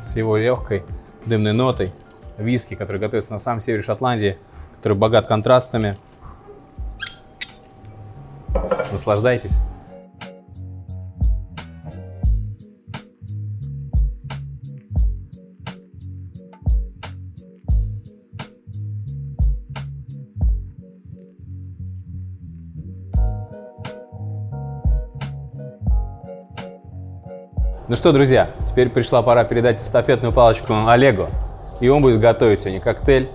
С 0.00 0.16
его 0.16 0.38
легкой 0.38 0.82
дымной 1.26 1.52
нотой. 1.52 1.92
Виски, 2.38 2.76
который 2.76 2.98
готовится 2.98 3.32
на 3.32 3.38
самом 3.38 3.60
севере 3.60 3.82
Шотландии, 3.82 4.38
который 4.78 4.96
богат 4.96 5.26
контрастами. 5.26 5.98
Наслаждайтесь. 8.90 9.58
Ну 27.88 27.96
что, 27.96 28.12
друзья, 28.12 28.50
теперь 28.66 28.88
пришла 28.88 29.22
пора 29.22 29.44
передать 29.44 29.80
эстафетную 29.80 30.32
палочку 30.32 30.74
Олегу. 30.86 31.28
И 31.80 31.88
он 31.88 32.02
будет 32.02 32.20
готовить 32.20 32.60
сегодня 32.60 32.80
коктейль 32.80 33.28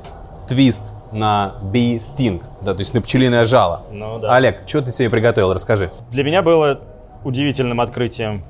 твист 0.48 0.94
на 1.12 1.56
Bee 1.64 1.96
Sting, 1.96 2.44
да, 2.62 2.74
то 2.74 2.80
есть 2.80 2.94
на 2.94 3.02
пчелиное 3.02 3.44
жало. 3.46 3.82
Ну 3.92 4.20
да. 4.20 4.36
Олег, 4.36 4.62
что 4.66 4.82
ты 4.82 4.92
сегодня 4.92 5.10
приготовил, 5.10 5.52
расскажи. 5.54 5.92
Для 6.12 6.24
меня 6.24 6.42
было 6.44 6.80
удивительным 7.24 7.82
открытием 7.82 8.44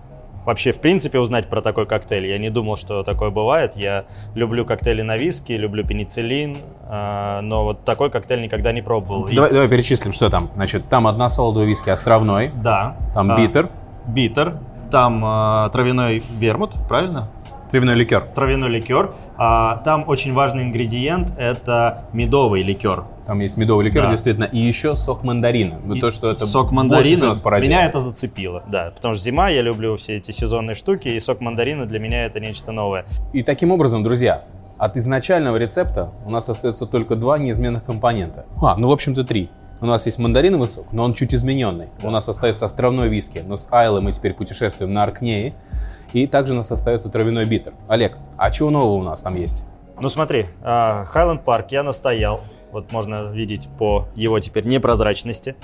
вообще, 0.45 0.73
в 0.73 0.79
принципе, 0.79 1.17
узнать 1.19 1.47
про 1.49 1.61
такой 1.61 1.85
коктейль. 1.87 2.27
Я 2.27 2.37
не 2.37 2.49
думал, 2.49 2.75
что 2.75 3.03
такое 3.03 3.29
бывает. 3.29 3.71
Я 3.75 4.03
люблю 4.35 4.65
коктейли 4.65 5.01
на 5.01 5.15
виски, 5.15 5.53
люблю 5.53 5.85
пенициллин, 5.85 6.57
а, 6.89 7.41
но 7.41 7.63
вот 7.63 7.85
такой 7.85 8.11
коктейль 8.11 8.41
никогда 8.41 8.71
не 8.73 8.81
пробовал. 8.81 9.25
И- 9.27 9.35
Давай, 9.35 9.51
давай 9.51 9.69
перечислим, 9.69 10.11
что 10.11 10.29
там. 10.29 10.51
Значит, 10.55 10.87
там 10.89 11.07
одна 11.07 11.29
солодовая 11.29 11.67
виски 11.67 11.89
островной, 11.89 12.51
Да. 12.61 12.97
там 13.13 13.31
А, 13.31 13.37
битер, 13.37 13.69
Битер. 14.07 14.57
Там 14.91 15.21
а, 15.25 15.69
травяной 15.69 16.23
вермут, 16.39 16.73
правильно? 16.87 17.29
травяной 17.71 17.95
ликер. 17.95 18.21
Травяной 18.33 18.69
ликер. 18.69 19.13
А, 19.35 19.77
там 19.77 20.05
очень 20.07 20.33
важный 20.33 20.63
ингредиент– 20.63 21.33
это 21.37 22.05
медовый 22.13 22.61
ликер. 22.63 23.03
Там 23.25 23.39
есть 23.39 23.57
медовый 23.57 23.85
ликер, 23.85 24.03
Да. 24.03 24.09
действительно, 24.11 24.45
и 24.45 24.59
еще 24.59 24.95
сок 24.95 25.23
мандарина. 25.23 25.79
И 25.93 25.99
то, 25.99 26.09
что 26.11 26.31
это 26.31 26.45
сок 26.45 26.71
мандарина 26.71 27.15
всего 27.15 27.27
нас 27.29 27.41
поразило. 27.41 27.69
меня 27.69 27.85
это 27.85 27.99
зацепило, 27.99 28.63
да, 28.67 28.91
потому 28.95 29.15
что 29.15 29.23
зима, 29.23 29.49
я 29.49 29.61
люблю 29.61 29.97
все 29.97 30.15
эти 30.15 30.31
сезонные 30.31 30.75
штуки, 30.75 31.09
и 31.09 31.19
сок 31.19 31.41
мандарина 31.41 31.85
для 31.85 31.99
меня 31.99 32.25
это 32.25 32.39
нечто 32.39 32.71
новое. 32.71 33.05
И 33.33 33.43
таким 33.43 33.71
образом, 33.71 34.03
друзья, 34.03 34.43
от 34.77 34.95
изначального 34.95 35.57
рецепта 35.57 36.11
у 36.25 36.29
нас 36.29 36.47
остается 36.47 36.85
только 36.85 37.15
два 37.15 37.37
неизменных 37.37 37.83
компонента. 37.83 38.45
А, 38.61 38.77
ну, 38.77 38.87
в 38.89 38.91
общем-то, 38.91 39.23
три. 39.25 39.49
У 39.81 39.85
нас 39.85 40.05
есть 40.05 40.19
мандариновый 40.19 40.67
сок, 40.67 40.87
но 40.93 41.03
он 41.03 41.13
чуть 41.13 41.33
измененный. 41.33 41.89
У 42.01 42.09
нас 42.09 42.29
остается 42.29 42.65
островной 42.65 43.09
виски, 43.09 43.43
но 43.45 43.55
с 43.55 43.67
Айлой 43.71 44.01
мы 44.01 44.13
теперь 44.13 44.33
путешествуем 44.33 44.93
на 44.93 45.03
Аркнее. 45.03 45.53
И 46.13 46.27
также 46.27 46.53
у 46.53 46.55
нас 46.55 46.71
остается 46.71 47.09
травяной 47.09 47.45
битер. 47.45 47.73
Олег, 47.89 48.17
а 48.37 48.51
чего 48.51 48.69
нового 48.69 48.93
у 48.93 49.03
нас 49.03 49.21
там 49.21 49.35
есть? 49.35 49.65
Ну 49.99 50.07
смотри, 50.07 50.47
Хайленд 50.63 51.43
Парк 51.43 51.71
я 51.71 51.83
настоял, 51.83 52.41
вот 52.71 52.91
можно 52.91 53.31
видеть 53.31 53.67
по 53.77 54.07
его 54.15 54.39
теперь 54.39 54.65
непрозрачности. 54.65 55.55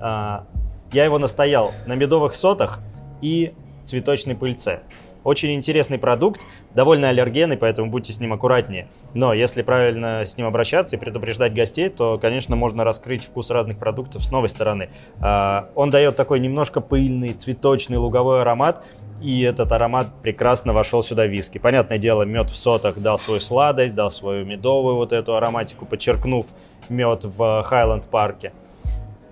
А, 0.00 0.44
Я 0.92 1.04
его 1.04 1.18
настоял 1.18 1.72
на 1.86 1.94
медовых 1.94 2.34
сотах 2.34 2.80
и 3.20 3.54
цветочной 3.84 4.34
пыльце. 4.34 4.80
Очень 5.24 5.54
интересный 5.54 5.98
продукт, 5.98 6.40
довольно 6.74 7.08
аллергенный, 7.08 7.56
поэтому 7.56 7.90
будьте 7.90 8.12
с 8.12 8.20
ним 8.20 8.32
аккуратнее. 8.32 8.88
Но 9.14 9.34
если 9.34 9.62
правильно 9.62 10.24
с 10.24 10.36
ним 10.36 10.46
обращаться 10.46 10.96
и 10.96 10.98
предупреждать 10.98 11.54
гостей, 11.54 11.88
то, 11.88 12.18
конечно, 12.18 12.56
можно 12.56 12.84
раскрыть 12.84 13.24
вкус 13.24 13.50
разных 13.50 13.78
продуктов 13.78 14.24
с 14.24 14.30
новой 14.30 14.48
стороны. 14.48 14.90
А, 15.20 15.70
Он 15.74 15.90
дает 15.90 16.16
такой 16.16 16.40
немножко 16.40 16.80
пыльный, 16.80 17.30
цветочный, 17.30 17.96
луговой 17.96 18.42
аромат, 18.42 18.84
и 19.20 19.42
этот 19.42 19.72
аромат 19.72 20.06
прекрасно 20.22 20.72
вошел 20.72 21.02
сюда 21.02 21.24
в 21.24 21.30
виски. 21.30 21.58
Понятное 21.58 21.98
дело, 21.98 22.22
мед 22.22 22.50
в 22.50 22.56
сотах 22.56 22.98
дал 22.98 23.18
свою 23.18 23.40
сладость, 23.40 23.94
дал 23.94 24.10
свою 24.10 24.44
медовую 24.44 24.94
вот 24.94 25.12
эту 25.12 25.34
ароматику, 25.36 25.86
подчеркнув 25.86 26.46
мед 26.88 27.24
в 27.24 27.62
Хайленд 27.64 28.04
парке. 28.04 28.52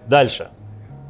Дальше. 0.07 0.49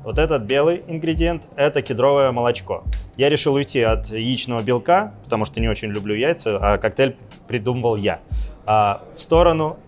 Вот 0.07 0.21
этот 0.21 0.43
белый 0.43 0.85
ингредиент– 0.87 1.49
это 1.57 1.83
кедровое 1.83 2.31
молочко. 2.31 2.85
Я 3.17 3.29
решил 3.29 3.55
уйти 3.55 3.83
от 3.83 4.07
яичного 4.07 4.63
белка, 4.63 5.13
потому 5.25 5.45
что 5.45 5.59
не 5.59 5.69
очень 5.69 5.89
люблю 5.89 6.15
яйца, 6.15 6.59
а 6.63 6.79
коктейль 6.79 7.17
придумывал 7.49 7.97
я. 7.97 8.21
А 8.67 9.03
в 9.17 9.21
сторону 9.21 9.79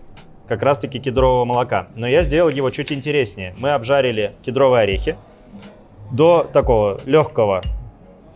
как 0.45 0.61
раз-таки 0.61 0.99
кедрового 0.99 1.45
молока. 1.45 1.87
Но 1.95 2.05
я 2.05 2.23
сделал 2.23 2.49
его 2.49 2.69
чуть 2.69 2.91
интереснее. 2.91 3.55
Мы 3.57 3.71
обжарили 3.71 4.33
кедровые 4.41 4.83
орехи 4.83 5.15
до 6.11 6.43
такого 6.43 6.99
легкого 7.05 7.61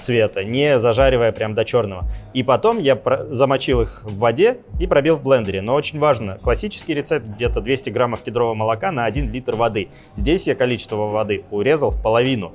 цвета, 0.04 0.44
не 0.44 0.78
зажаривая 0.80 1.32
прям 1.32 1.54
до 1.56 1.66
черного. 1.66 2.04
И 2.34 2.44
потом 2.44 2.80
я 2.80 3.00
замочил 3.30 3.82
их 3.82 4.02
в 4.04 4.18
воде 4.20 4.58
и 4.80 4.86
пробил 4.88 5.18
в 5.18 5.24
блендере. 5.24 5.62
Но 5.62 5.74
очень 5.74 6.00
важно, 6.00 6.38
классический 6.44 6.94
рецепт 6.94 7.26
где-то 7.26 7.62
200 7.62 7.90
граммов 7.90 8.22
кедрового 8.22 8.54
молока 8.54 8.92
на 8.92 9.06
1 9.06 9.32
литр 9.32 9.56
воды. 9.56 9.88
Здесь 10.18 10.46
я 10.48 10.56
количество 10.56 10.96
воды 10.98 11.44
урезал 11.52 11.92
в 11.92 12.02
половину, 12.02 12.54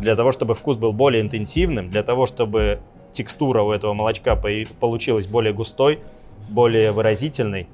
для 0.00 0.14
того, 0.16 0.32
чтобы 0.32 0.54
вкус 0.54 0.76
был 0.76 0.92
более 0.92 1.22
интенсивным, 1.22 1.90
для 1.90 2.02
того, 2.02 2.26
чтобы 2.26 2.80
текстура 3.12 3.62
у 3.62 3.72
этого 3.72 3.94
молочка 3.94 4.36
по- 4.36 4.48
получилась 4.80 5.26
более 5.26 5.52
густой, 5.52 6.00
более 6.48 6.92
выразительной. 6.92 7.66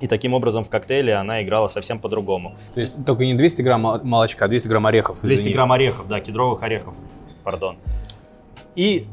И 0.00 0.08
таким 0.08 0.34
образом 0.34 0.64
в 0.64 0.68
коктейле 0.68 1.14
она 1.14 1.42
играла 1.42 1.68
совсем 1.68 2.00
по-другому. 2.00 2.56
То 2.74 2.80
есть 2.80 3.04
только 3.06 3.24
не 3.24 3.34
200 3.34 3.62
грамм 3.62 3.82
мол- 3.82 4.00
молочка, 4.02 4.46
а 4.46 4.48
200 4.48 4.66
грамм 4.68 4.86
орехов. 4.86 5.20
200 5.20 5.34
извини. 5.36 5.54
грамм 5.54 5.70
орехов, 5.70 6.08
да, 6.08 6.18
кедровых 6.20 6.62
орехов, 6.64 6.94
пардон. 7.44 7.76
И, 8.74 9.06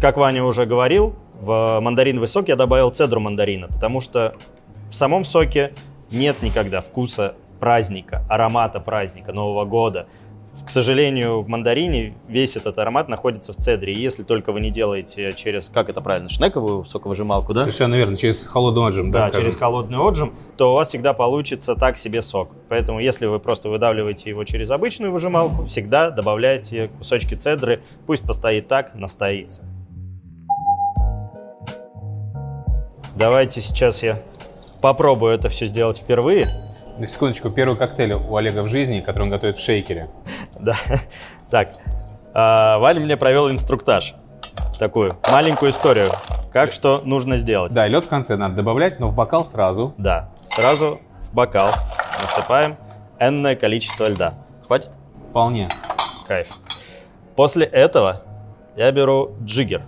как 0.00 0.16
Ваня 0.16 0.44
уже 0.44 0.66
говорил, 0.66 1.14
в 1.40 1.80
мандариновый 1.80 2.28
сок 2.28 2.48
я 2.48 2.56
добавил 2.56 2.90
цедру 2.90 3.20
мандарина, 3.20 3.68
потому 3.68 4.00
что 4.00 4.34
в 4.90 4.94
самом 4.94 5.24
соке 5.24 5.72
нет 6.10 6.42
никогда 6.42 6.80
вкуса 6.80 7.34
праздника, 7.60 8.24
аромата 8.28 8.80
праздника, 8.80 9.32
Нового 9.32 9.64
года. 9.64 10.06
К 10.64 10.70
сожалению, 10.70 11.40
в 11.40 11.48
мандарине 11.48 12.14
весь 12.28 12.56
этот 12.56 12.78
аромат 12.78 13.08
находится 13.08 13.52
в 13.52 13.56
цедре. 13.56 13.92
И 13.92 13.98
если 13.98 14.22
только 14.22 14.52
вы 14.52 14.60
не 14.60 14.70
делаете 14.70 15.32
через, 15.32 15.68
как 15.68 15.88
это 15.88 16.00
правильно, 16.00 16.28
шнековую 16.28 16.84
соковыжималку, 16.84 17.54
да? 17.54 17.62
Совершенно 17.62 17.94
верно, 17.94 18.16
через 18.16 18.46
холодный 18.46 18.86
отжим, 18.86 19.10
Да, 19.10 19.20
так 19.20 19.28
скажем. 19.30 19.48
через 19.48 19.58
холодный 19.58 19.98
отжим, 19.98 20.34
то 20.56 20.72
у 20.72 20.74
вас 20.74 20.88
всегда 20.88 21.12
получится 21.12 21.74
так 21.74 21.96
себе 21.96 22.22
сок. 22.22 22.50
Поэтому, 22.68 23.00
если 23.00 23.26
вы 23.26 23.40
просто 23.40 23.68
выдавливаете 23.68 24.30
его 24.30 24.44
через 24.44 24.70
обычную 24.70 25.12
выжималку, 25.12 25.64
всегда 25.64 26.10
добавляйте 26.10 26.88
кусочки 26.98 27.34
цедры, 27.34 27.82
пусть 28.06 28.22
постоит 28.22 28.68
так, 28.68 28.94
настоится. 28.94 29.62
Давайте 33.16 33.60
сейчас 33.60 34.02
я 34.02 34.22
попробую 34.80 35.34
это 35.34 35.48
все 35.48 35.66
сделать 35.66 35.98
впервые. 35.98 36.44
На 36.98 37.06
секундочку, 37.06 37.50
первый 37.50 37.76
коктейль 37.76 38.12
у 38.12 38.36
Олега 38.36 38.62
в 38.62 38.68
жизни, 38.68 39.00
который 39.00 39.24
он 39.24 39.30
готовит 39.30 39.56
в 39.56 39.60
шейкере. 39.60 40.10
Да. 40.64 40.74
Так, 41.50 41.72
а, 42.32 42.78
Валя 42.78 43.00
мне 43.00 43.16
провел 43.16 43.50
инструктаж. 43.50 44.14
Такую 44.78 45.12
маленькую 45.30 45.72
историю, 45.72 46.08
как 46.52 46.72
что 46.72 47.02
нужно 47.04 47.36
сделать. 47.38 47.72
Да, 47.72 47.86
лед 47.86 48.04
в 48.04 48.08
конце 48.08 48.36
надо 48.36 48.54
добавлять, 48.56 49.00
но 49.00 49.08
в 49.08 49.14
бокал 49.14 49.44
сразу. 49.44 49.94
Да, 49.98 50.30
сразу 50.46 51.00
в 51.30 51.34
бокал 51.34 51.68
насыпаем 52.22 52.76
энное 53.18 53.56
количество 53.56 54.08
льда. 54.08 54.34
Хватит? 54.66 54.92
Вполне. 55.30 55.68
Кайф. 56.26 56.48
После 57.36 57.66
этого 57.66 58.22
я 58.76 58.90
беру 58.90 59.36
джиггер. 59.44 59.82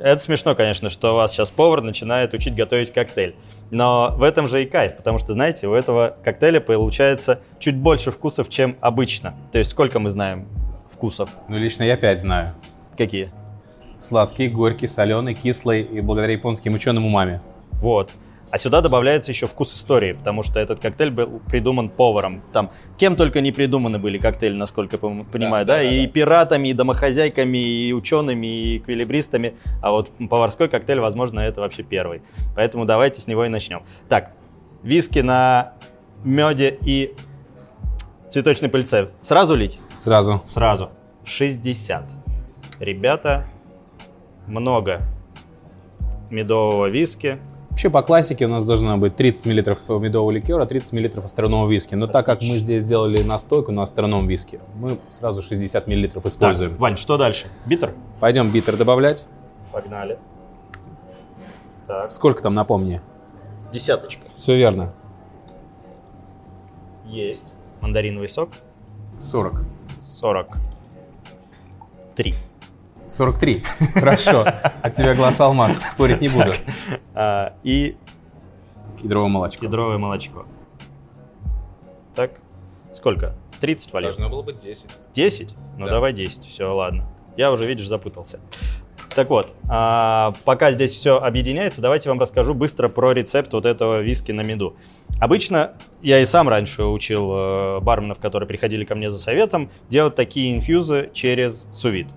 Это 0.00 0.18
смешно, 0.18 0.54
конечно, 0.54 0.88
что 0.88 1.12
у 1.12 1.16
вас 1.16 1.30
сейчас 1.30 1.50
повар 1.50 1.82
начинает 1.82 2.32
учить 2.32 2.54
готовить 2.54 2.90
коктейль. 2.90 3.34
Но 3.70 4.14
в 4.16 4.22
этом 4.22 4.48
же 4.48 4.62
и 4.62 4.66
кайф, 4.66 4.96
потому 4.96 5.18
что, 5.18 5.34
знаете, 5.34 5.68
у 5.68 5.74
этого 5.74 6.16
коктейля 6.24 6.58
получается 6.58 7.40
чуть 7.58 7.76
больше 7.76 8.10
вкусов, 8.10 8.48
чем 8.48 8.76
обычно. 8.80 9.34
То 9.52 9.58
есть 9.58 9.70
сколько 9.70 10.00
мы 10.00 10.08
знаем 10.08 10.48
вкусов? 10.90 11.28
Ну, 11.48 11.58
лично 11.58 11.82
я 11.82 11.98
пять 11.98 12.18
знаю. 12.18 12.54
Какие? 12.96 13.30
Сладкий, 13.98 14.48
горький, 14.48 14.86
соленый, 14.86 15.34
кислый 15.34 15.82
и 15.82 16.00
благодаря 16.00 16.32
японским 16.32 16.72
ученым 16.72 17.04
умами. 17.04 17.42
Вот. 17.72 18.10
А 18.50 18.58
сюда 18.58 18.80
добавляется 18.80 19.30
еще 19.30 19.46
вкус 19.46 19.74
истории, 19.74 20.12
потому 20.12 20.42
что 20.42 20.58
этот 20.58 20.80
коктейль 20.80 21.10
был 21.10 21.40
придуман 21.48 21.88
поваром. 21.88 22.42
Там 22.52 22.70
кем 22.98 23.14
только 23.14 23.40
не 23.40 23.52
придуманы 23.52 23.98
были 23.98 24.18
коктейли, 24.18 24.54
насколько 24.54 24.96
я 24.96 25.24
понимаю, 25.24 25.64
да? 25.64 25.76
да, 25.76 25.82
да, 25.82 25.82
и 25.82 26.06
да. 26.06 26.12
пиратами, 26.12 26.68
и 26.68 26.72
домохозяйками, 26.72 27.58
и 27.58 27.92
учеными, 27.92 28.46
и 28.46 28.78
эквилибристами. 28.78 29.54
А 29.80 29.92
вот 29.92 30.10
поварской 30.28 30.68
коктейль, 30.68 30.98
возможно, 30.98 31.40
это 31.40 31.60
вообще 31.60 31.84
первый. 31.84 32.22
Поэтому 32.56 32.86
давайте 32.86 33.20
с 33.20 33.28
него 33.28 33.44
и 33.44 33.48
начнем. 33.48 33.82
Так, 34.08 34.32
виски 34.82 35.20
на 35.20 35.74
меде 36.24 36.76
и 36.84 37.14
цветочной 38.28 38.68
пыльце. 38.68 39.10
Сразу 39.20 39.54
лить? 39.54 39.78
Сразу. 39.94 40.42
Сразу. 40.46 40.90
60. 41.24 42.04
Ребята, 42.80 43.46
много 44.46 45.02
медового 46.30 46.86
виски. 46.86 47.38
Вообще 47.80 47.88
по 47.88 48.02
классике 48.02 48.44
у 48.44 48.48
нас 48.50 48.66
должно 48.66 48.98
быть 48.98 49.16
30 49.16 49.46
мл 49.46 49.54
медового 50.00 50.30
ликера, 50.30 50.66
30 50.66 50.92
мл 50.92 51.24
астрономного 51.24 51.70
виски. 51.70 51.94
Но 51.94 52.08
так 52.08 52.26
как 52.26 52.42
мы 52.42 52.58
здесь 52.58 52.82
сделали 52.82 53.22
настойку 53.22 53.72
на 53.72 53.80
астрономном 53.80 54.28
виске, 54.28 54.60
мы 54.74 54.98
сразу 55.08 55.40
60 55.40 55.86
мл 55.86 56.04
используем. 56.04 56.72
Так, 56.72 56.80
Вань, 56.80 56.98
что 56.98 57.16
дальше? 57.16 57.46
Битер? 57.64 57.94
Пойдем 58.20 58.50
битер 58.50 58.76
добавлять. 58.76 59.24
Погнали. 59.72 60.18
Так, 61.86 62.12
Сколько 62.12 62.42
там, 62.42 62.52
напомни? 62.52 63.00
десяточка. 63.72 64.26
Все 64.34 64.58
верно. 64.58 64.92
Есть. 67.06 67.54
Мандариновый 67.80 68.28
сок. 68.28 68.50
40. 69.18 69.64
43. 70.04 72.34
43. 73.10 73.62
Хорошо. 73.94 74.46
От 74.82 74.92
тебя 74.92 75.14
глаз 75.14 75.40
алмаз. 75.40 75.78
Спорить 75.90 76.20
не 76.20 76.28
буду. 76.28 76.54
А, 77.14 77.54
и 77.62 77.96
Кедровое 79.00 79.28
молочко. 79.28 79.62
кедровое 79.66 79.98
молочко. 79.98 80.46
Так, 82.14 82.32
сколько? 82.92 83.34
30 83.60 83.92
валют? 83.92 84.18
было 84.18 84.42
быть 84.42 84.60
10. 84.60 84.86
10? 85.14 85.54
Ну 85.78 85.86
Да. 85.86 85.92
давай 85.92 86.12
10, 86.12 86.44
все, 86.44 86.74
ладно. 86.74 87.06
Я 87.36 87.52
уже, 87.52 87.66
видишь, 87.66 87.86
запутался. 87.86 88.40
Так 89.14 89.28
вот, 89.28 89.52
а, 89.68 90.34
пока 90.44 90.70
здесь 90.70 90.92
все 90.92 91.18
объединяется, 91.18 91.82
давайте 91.82 92.08
вам 92.08 92.20
расскажу 92.20 92.54
быстро 92.54 92.88
про 92.88 93.12
рецепт 93.12 93.52
вот 93.52 93.66
этого 93.66 94.00
виски 94.00 94.30
на 94.30 94.42
меду. 94.42 94.76
Обычно 95.18 95.72
я 96.00 96.20
и 96.20 96.24
сам 96.24 96.48
раньше 96.48 96.84
учил 96.84 97.32
э, 97.32 97.80
барменов, 97.80 98.18
которые 98.18 98.46
приходили 98.46 98.84
ко 98.84 98.94
мне 98.94 99.10
за 99.10 99.18
советом, 99.18 99.68
делать 99.88 100.14
такие 100.14 100.54
инфьюзы 100.54 101.10
через 101.12 101.66
сувид. 101.72 102.08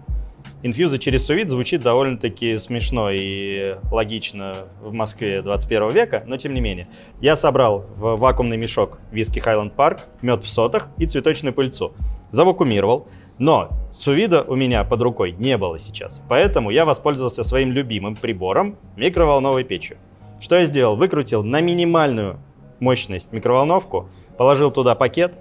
Инфьюзы 0.65 0.97
через 0.97 1.25
сувид 1.25 1.49
звучит 1.49 1.81
довольно-таки 1.81 2.57
смешно 2.57 3.09
и 3.11 3.75
логично 3.91 4.55
в 4.81 4.93
Москве 4.93 5.41
21 5.41 5.89
века, 5.89 6.23
но 6.25 6.37
тем 6.37 6.53
не 6.53 6.61
менее. 6.61 6.87
Я 7.19 7.35
собрал 7.35 7.85
в 7.97 8.15
вакуумный 8.15 8.55
мешок 8.55 8.97
виски 9.11 9.39
Highland 9.39 9.75
Park, 9.75 9.99
мед 10.21 10.41
в 10.41 10.49
сотах 10.49 10.87
и 10.97 11.05
цветочную 11.05 11.53
пыльцу. 11.53 11.91
Завакуумировал, 12.29 13.09
но 13.37 13.71
сувида 13.91 14.43
у 14.43 14.55
меня 14.55 14.85
под 14.85 15.01
рукой 15.01 15.33
не 15.33 15.57
было 15.57 15.77
сейчас, 15.79 16.23
поэтому 16.29 16.69
я 16.69 16.85
воспользовался 16.85 17.43
своим 17.43 17.73
любимым 17.73 18.15
прибором 18.15 18.77
микроволновой 18.95 19.65
печью. 19.65 19.97
Что 20.39 20.55
я 20.55 20.63
сделал? 20.63 20.95
Выкрутил 20.95 21.43
на 21.43 21.59
минимальную 21.59 22.39
мощность 22.79 23.33
микроволновку, 23.33 24.07
положил 24.37 24.71
туда 24.71 24.95
пакет 24.95 25.33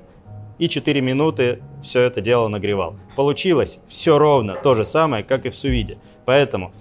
и 0.62 0.68
4 0.68 1.00
минуты 1.00 1.58
все 1.82 2.02
это 2.02 2.20
дело 2.20 2.46
нагревал. 2.46 2.94
Получилось 3.16 3.80
все 3.88 4.16
ровно 4.16 4.54
то 4.54 4.74
же 4.74 4.84
самое, 4.84 5.24
как 5.24 5.44
и 5.44 5.50
в 5.50 5.56
сувиде. 5.56 5.98
Поэтому 6.24 6.72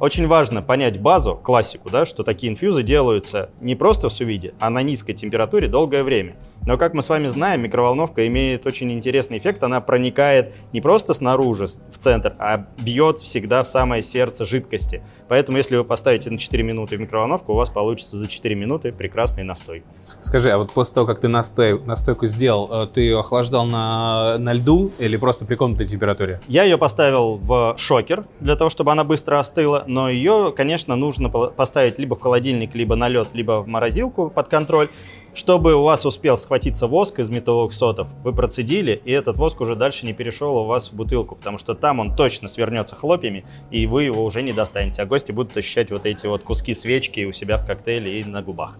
очень 0.00 0.26
важно 0.26 0.62
понять 0.62 1.00
базу, 1.00 1.34
классику, 1.34 1.90
да, 1.90 2.06
что 2.06 2.22
такие 2.22 2.52
инфьюзы 2.52 2.82
делаются 2.82 3.50
не 3.60 3.74
просто 3.74 4.08
в 4.08 4.12
сувиде, 4.12 4.54
а 4.60 4.70
на 4.70 4.82
низкой 4.82 5.14
температуре 5.14 5.68
долгое 5.68 6.02
время. 6.02 6.34
Но, 6.68 6.76
как 6.76 6.92
мы 6.92 7.02
с 7.02 7.08
вами 7.08 7.28
знаем, 7.28 7.62
микроволновка 7.62 8.26
имеет 8.26 8.66
очень 8.66 8.92
интересный 8.92 9.38
эффект. 9.38 9.62
Она 9.62 9.80
проникает 9.80 10.54
не 10.74 10.82
просто 10.82 11.14
снаружи, 11.14 11.66
в 11.66 11.98
центр, 11.98 12.34
а 12.38 12.66
бьет 12.78 13.20
всегда 13.20 13.62
в 13.62 13.68
самое 13.68 14.02
сердце 14.02 14.44
жидкости. 14.44 15.02
Поэтому, 15.28 15.56
если 15.56 15.76
вы 15.76 15.84
поставите 15.84 16.28
на 16.30 16.36
4 16.36 16.62
минуты 16.62 16.98
в 16.98 17.00
микроволновку, 17.00 17.52
у 17.52 17.56
вас 17.56 17.70
получится 17.70 18.18
за 18.18 18.28
4 18.28 18.54
минуты 18.54 18.92
прекрасный 18.92 19.44
настой. 19.44 19.82
Скажи, 20.20 20.50
а 20.50 20.58
вот 20.58 20.72
после 20.72 20.94
того, 20.94 21.06
как 21.06 21.20
ты 21.20 21.28
настой, 21.28 21.80
настойку 21.84 22.26
сделал, 22.26 22.68
э, 22.70 22.86
ты 22.88 23.00
ее 23.00 23.20
охлаждал 23.20 23.64
на, 23.64 24.36
на 24.36 24.52
льду 24.52 24.92
или 24.98 25.16
просто 25.16 25.46
при 25.46 25.54
комнатной 25.54 25.86
температуре? 25.86 26.40
Я 26.48 26.64
ее 26.64 26.76
поставил 26.76 27.36
в 27.36 27.76
шокер 27.78 28.26
для 28.40 28.56
того, 28.56 28.68
чтобы 28.68 28.92
она 28.92 29.04
быстро 29.04 29.38
остыла, 29.38 29.84
но 29.88 30.08
ее, 30.08 30.52
конечно, 30.56 30.94
нужно 30.94 31.28
поставить 31.28 31.98
либо 31.98 32.14
в 32.14 32.20
холодильник, 32.20 32.74
либо 32.74 32.94
на 32.94 33.08
лед, 33.08 33.28
либо 33.32 33.62
в 33.62 33.66
морозилку 33.66 34.30
под 34.30 34.48
контроль, 34.48 34.90
чтобы 35.34 35.74
у 35.74 35.82
вас 35.82 36.04
успел 36.04 36.36
схватиться 36.36 36.86
воск 36.86 37.18
из 37.18 37.30
метовых 37.30 37.72
сотов, 37.72 38.08
вы 38.22 38.32
процедили, 38.32 39.00
и 39.04 39.12
этот 39.12 39.36
воск 39.36 39.60
уже 39.60 39.76
дальше 39.76 40.04
не 40.04 40.12
перешел 40.12 40.56
у 40.58 40.64
вас 40.64 40.90
в 40.90 40.94
бутылку, 40.94 41.36
потому 41.36 41.58
что 41.58 41.74
там 41.74 42.00
он 42.00 42.14
точно 42.14 42.48
свернется 42.48 42.96
хлопьями, 42.96 43.44
и 43.70 43.86
вы 43.86 44.04
его 44.04 44.24
уже 44.24 44.42
не 44.42 44.52
достанете, 44.52 45.02
а 45.02 45.06
гости 45.06 45.32
будут 45.32 45.56
ощущать 45.56 45.90
вот 45.90 46.06
эти 46.06 46.26
вот 46.26 46.42
куски 46.42 46.74
свечки 46.74 47.24
у 47.24 47.32
себя 47.32 47.58
в 47.58 47.66
коктейле 47.66 48.20
и 48.20 48.24
на 48.24 48.42
губах. 48.42 48.76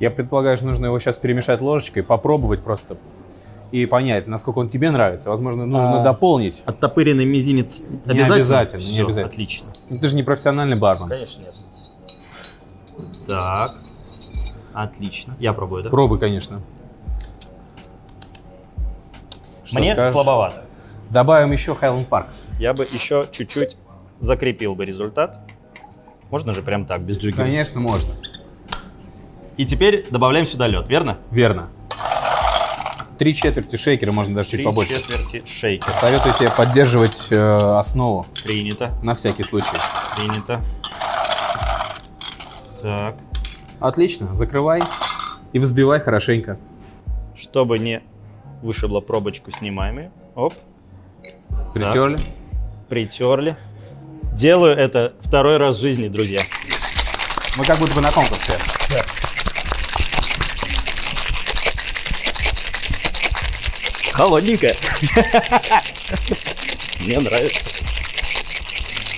Я 0.00 0.10
предполагаю, 0.10 0.56
что 0.56 0.66
нужно 0.66 0.86
его 0.86 0.98
сейчас 0.98 1.18
перемешать 1.18 1.60
ложечкой, 1.60 2.02
попробовать 2.02 2.64
просто 2.64 2.96
и 3.74 3.86
понять, 3.86 4.28
насколько 4.28 4.60
он 4.60 4.68
тебе 4.68 4.92
нравится. 4.92 5.30
Возможно, 5.30 5.66
нужно 5.66 6.00
А. 6.00 6.04
дополнить. 6.04 6.62
Оттопыренный 6.64 7.24
мизинец 7.24 7.80
Не 8.04 8.20
обязательно, 8.20 8.82
не 8.82 8.86
Всё, 8.86 9.02
обязательно. 9.02 9.32
Отлично. 9.32 9.66
Ну, 9.90 9.98
Ты 9.98 10.06
же 10.06 10.14
не 10.14 10.22
профессиональный 10.22 10.76
бармен. 10.76 11.08
Конечно 11.08 11.40
нет. 11.40 11.54
Так. 13.26 13.72
Отлично. 14.72 15.34
Я 15.40 15.52
пробую, 15.52 15.82
да? 15.82 15.90
Пробуй, 15.90 16.20
конечно. 16.20 16.60
Что 19.64 19.80
Мне 19.80 19.92
скажешь? 19.92 20.12
слабовато. 20.12 20.64
Добавим 21.10 21.50
еще 21.50 21.72
Highland 21.72 22.08
Park. 22.08 22.26
Я 22.60 22.74
бы 22.74 22.84
еще 22.84 23.26
чуть-чуть 23.32 23.76
закрепил 24.20 24.76
бы 24.76 24.84
результат. 24.84 25.40
Можно 26.30 26.54
же 26.54 26.62
прям 26.62 26.86
так, 26.86 27.00
без 27.02 27.18
джиггера. 27.18 27.42
Конечно, 27.42 27.80
можно. 27.80 28.14
И 29.56 29.66
теперь 29.66 30.06
добавляем 30.10 30.46
сюда 30.46 30.68
лед, 30.68 30.88
верно? 30.88 31.18
Верно. 31.32 31.70
Три 33.18 33.34
четверти 33.34 33.76
шейкера, 33.76 34.10
можно 34.12 34.34
даже 34.34 34.48
чуть 34.50 34.58
Три 34.58 34.64
побольше. 34.64 34.96
четверти 34.96 35.44
шейка. 35.46 35.92
Советую 35.92 36.34
тебе 36.34 36.50
поддерживать 36.50 37.28
э, 37.30 37.76
основу 37.78 38.26
Принято, 38.42 38.92
на 39.02 39.14
всякий 39.14 39.44
случай. 39.44 39.66
принято. 40.16 40.60
Так. 42.82 43.16
Отлично, 43.80 44.34
закрывай 44.34 44.82
и 45.52 45.58
взбивай 45.58 46.00
хорошенько. 46.00 46.58
Чтобы 47.36 47.78
не 47.78 48.02
вышибла 48.62 49.00
пробочку, 49.00 49.50
снимаем 49.52 49.98
ее. 49.98 50.10
Оп, 50.34 50.54
Притерли. 51.72 52.18
притерли. 52.88 53.56
Делаю 54.32 54.76
это 54.76 55.14
второй 55.20 55.58
раз 55.58 55.76
в 55.76 55.80
жизни, 55.80 56.08
друзья. 56.08 56.40
Мы 57.56 57.64
как 57.64 57.78
будто 57.78 57.94
бы 57.94 58.00
на 58.00 58.10
конкурсе. 58.10 58.52
Холодненькая. 64.14 64.76
Мне 67.00 67.18
нравится. 67.18 67.60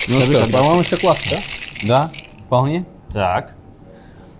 Ну 0.07 0.21
Скажи, 0.21 0.41
что, 0.41 0.51
по-моему, 0.51 0.81
все 0.81 0.97
классно, 0.97 1.37
да? 1.37 1.41
Да, 1.83 2.11
вполне. 2.45 2.83
Так. 3.13 3.53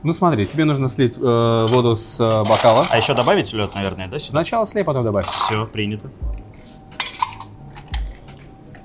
Ну 0.02 0.14
смотри, 0.14 0.48
тебе 0.48 0.66
нужно 0.66 0.88
слить 0.88 1.16
э, 1.16 1.66
воду 1.70 1.94
с 1.94 2.20
э, 2.20 2.44
бокала. 2.50 2.88
А 2.90 2.98
еще 2.98 3.14
добавить 3.14 3.54
лед, 3.54 3.76
наверное, 3.76 4.08
да? 4.08 4.18
сюда? 4.18 4.30
Сначала 4.32 4.66
слей, 4.66 4.84
потом 4.84 5.04
добавь. 5.04 5.28
Все, 5.28 5.68
принято. 5.68 6.10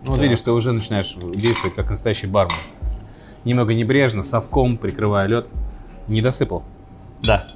Ну, 0.04 0.12
вот 0.12 0.20
видишь, 0.20 0.42
ты 0.42 0.50
уже 0.50 0.72
начинаешь 0.72 1.14
действовать 1.34 1.74
как 1.74 1.88
настоящий 1.88 2.26
бармен. 2.26 2.56
Немного 3.44 3.72
небрежно, 3.72 4.22
совком, 4.22 4.76
прикрывая 4.76 5.26
лед. 5.26 5.48
Не 6.06 6.20
досыпал. 6.20 6.64
Да. 7.22 7.46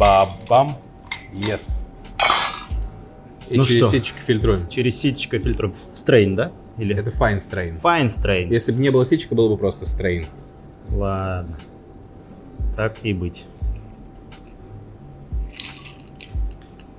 Бабам. 0.00 0.72
Yes. 1.34 1.84
И 3.50 3.58
Ну 3.58 3.64
через 3.64 3.82
что? 3.82 3.90
сетчик 3.90 4.16
фильтруем. 4.16 4.66
Через 4.68 4.98
ситечко 4.98 5.38
фильтруем. 5.38 5.74
Стрейн, 5.92 6.34
да? 6.36 6.52
Или 6.78 6.96
Это 6.96 7.10
fine 7.10 7.36
strain. 7.36 7.78
Fine 7.78 8.08
стрейн. 8.08 8.50
Если 8.50 8.72
бы 8.72 8.80
не 8.80 8.88
было 8.88 9.04
сетчика, 9.04 9.34
было 9.34 9.50
бы 9.50 9.58
просто 9.58 9.84
strain. 9.84 10.26
Ладно. 10.88 11.58
Так 12.76 12.96
и 13.02 13.12
быть. 13.12 13.44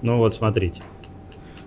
Ну 0.03 0.17
вот, 0.17 0.35
смотрите. 0.35 0.83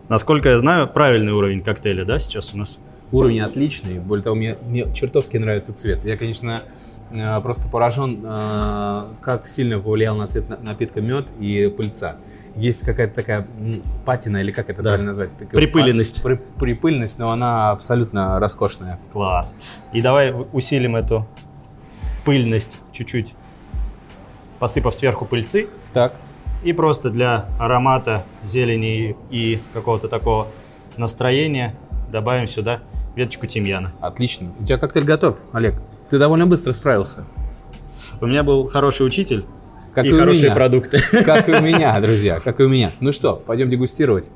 Насколько 0.09 0.51
я 0.51 0.59
знаю, 0.59 0.87
правильный 0.87 1.33
уровень 1.33 1.62
коктейля, 1.62 2.05
да, 2.05 2.20
сейчас 2.20 2.55
у 2.55 2.59
нас? 2.59 2.79
Уровень 3.11 3.40
отличный. 3.40 3.99
Более 3.99 4.23
того, 4.23 4.37
мне, 4.37 4.57
мне 4.62 4.87
чертовски 4.94 5.38
нравится 5.38 5.75
цвет. 5.75 6.05
Я, 6.05 6.16
конечно, 6.16 6.62
просто 7.43 7.69
поражен, 7.69 8.21
э, 8.25 9.03
как 9.21 9.47
сильно 9.47 9.79
повлиял 9.79 10.17
на 10.17 10.27
цвет 10.27 10.49
на- 10.49 10.57
напитка 10.57 11.01
мед 11.01 11.29
и 11.38 11.73
пыльца. 11.77 12.17
Есть 12.57 12.85
какая-то 12.85 13.14
такая 13.14 13.47
патина, 14.05 14.37
или 14.38 14.53
как 14.53 14.71
это 14.71 14.83
Да. 14.83 14.90
правильно 14.90 15.09
назвать? 15.09 15.37
Такая 15.37 15.51
Припыленность. 15.57 16.23
па- 16.23 16.29
при- 16.31 16.40
припыльность, 16.59 17.19
но 17.19 17.31
она 17.31 17.71
абсолютно 17.71 18.38
роскошная. 18.38 18.99
Класс. 19.12 19.55
И 19.93 20.01
давай 20.01 20.33
усилим 20.53 20.95
эту 20.97 21.27
пыльность 22.25 22.79
чуть-чуть, 22.93 23.35
посыпав 24.59 24.95
сверху 24.95 25.25
пыльцы. 25.25 25.69
Так. 25.93 26.14
И 26.62 26.73
просто 26.73 27.11
для 27.11 27.47
аромата 27.59 28.25
зелени 28.45 29.17
и 29.31 29.61
какого-то 29.73 30.09
такого 30.09 30.47
настроения 30.97 31.75
добавим 32.11 32.47
сюда 32.49 32.81
веточку 33.17 33.47
тимьяна. 33.47 33.93
Отлично. 34.01 34.53
У 34.61 34.64
тебя 34.64 34.79
коктейль 34.79 35.05
готов, 35.05 35.40
Олег. 35.53 35.75
Ты 36.11 36.19
довольно 36.19 36.47
быстро 36.47 36.73
справился. 36.73 37.25
У 38.21 38.27
меня 38.27 38.43
был 38.43 38.67
хороший 38.69 39.07
учитель 39.07 39.45
Как 39.95 40.05
и, 40.05 40.09
и, 40.09 40.12
хорошие 40.12 40.45
меня. 40.45 40.55
продукты. 40.55 41.01
Как 41.25 41.49
и 41.49 41.53
у 41.53 41.61
меня, 41.61 41.99
друзья, 42.03 42.40
как 42.40 42.61
и 42.61 42.64
у 42.64 42.69
меня. 42.69 42.93
Ну 43.01 43.12
что, 43.12 43.37
пойдем 43.37 43.69
дегустировать. 43.69 44.31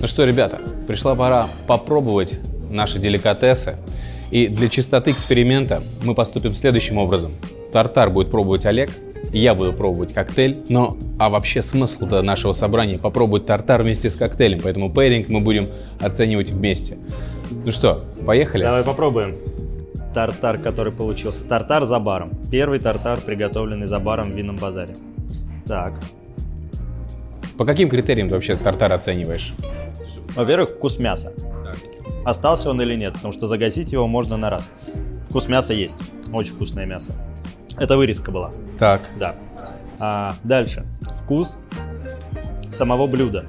Ну 0.00 0.08
что, 0.08 0.24
ребята, 0.24 0.60
пришла 0.86 1.14
пора 1.14 1.48
попробовать 1.66 2.40
наши 2.72 2.98
деликатесы. 2.98 3.76
И 4.30 4.48
для 4.48 4.68
чистоты 4.68 5.10
эксперимента 5.10 5.82
мы 6.02 6.14
поступим 6.14 6.54
следующим 6.54 6.98
образом. 6.98 7.32
Тартар 7.72 8.10
будет 8.10 8.30
пробовать 8.30 8.64
Олег, 8.66 8.90
я 9.32 9.54
буду 9.54 9.72
пробовать 9.72 10.12
коктейль. 10.12 10.62
Но, 10.68 10.96
а 11.18 11.30
вообще 11.30 11.62
смысл 11.62 12.06
нашего 12.06 12.52
собрания 12.52 12.98
попробовать 12.98 13.46
тартар 13.46 13.82
вместе 13.82 14.10
с 14.10 14.16
коктейлем. 14.16 14.60
Поэтому 14.62 14.92
pairing 14.92 15.28
мы 15.28 15.40
будем 15.40 15.66
оценивать 16.00 16.50
вместе. 16.50 16.96
Ну 17.64 17.70
что, 17.70 18.04
поехали? 18.26 18.62
Давай 18.62 18.84
попробуем. 18.84 19.36
Тартар, 20.14 20.58
который 20.58 20.92
получился. 20.92 21.44
Тартар 21.44 21.84
за 21.84 21.98
баром. 21.98 22.32
Первый 22.50 22.78
тартар, 22.78 23.20
приготовленный 23.20 23.86
за 23.86 23.98
баром 23.98 24.32
в 24.32 24.34
винном 24.34 24.56
базаре. 24.56 24.94
Так. 25.66 26.00
По 27.56 27.64
каким 27.64 27.88
критериям 27.88 28.28
ты 28.28 28.34
вообще 28.34 28.56
тартар 28.56 28.92
оцениваешь? 28.92 29.54
Во-первых, 30.34 30.70
вкус 30.70 30.98
мяса. 30.98 31.32
Остался 32.24 32.70
он 32.70 32.80
или 32.80 32.94
нет, 32.94 33.14
потому 33.14 33.32
что 33.32 33.46
загасить 33.46 33.92
его 33.92 34.06
можно 34.06 34.36
на 34.36 34.50
раз. 34.50 34.70
Вкус 35.28 35.48
мяса 35.48 35.74
есть. 35.74 35.98
Очень 36.32 36.52
вкусное 36.52 36.86
мясо. 36.86 37.12
Это 37.78 37.96
вырезка 37.96 38.30
была. 38.30 38.50
Так. 38.78 39.08
Да. 39.18 39.34
А, 39.98 40.34
дальше. 40.44 40.84
Вкус 41.24 41.58
самого 42.70 43.06
блюда. 43.06 43.46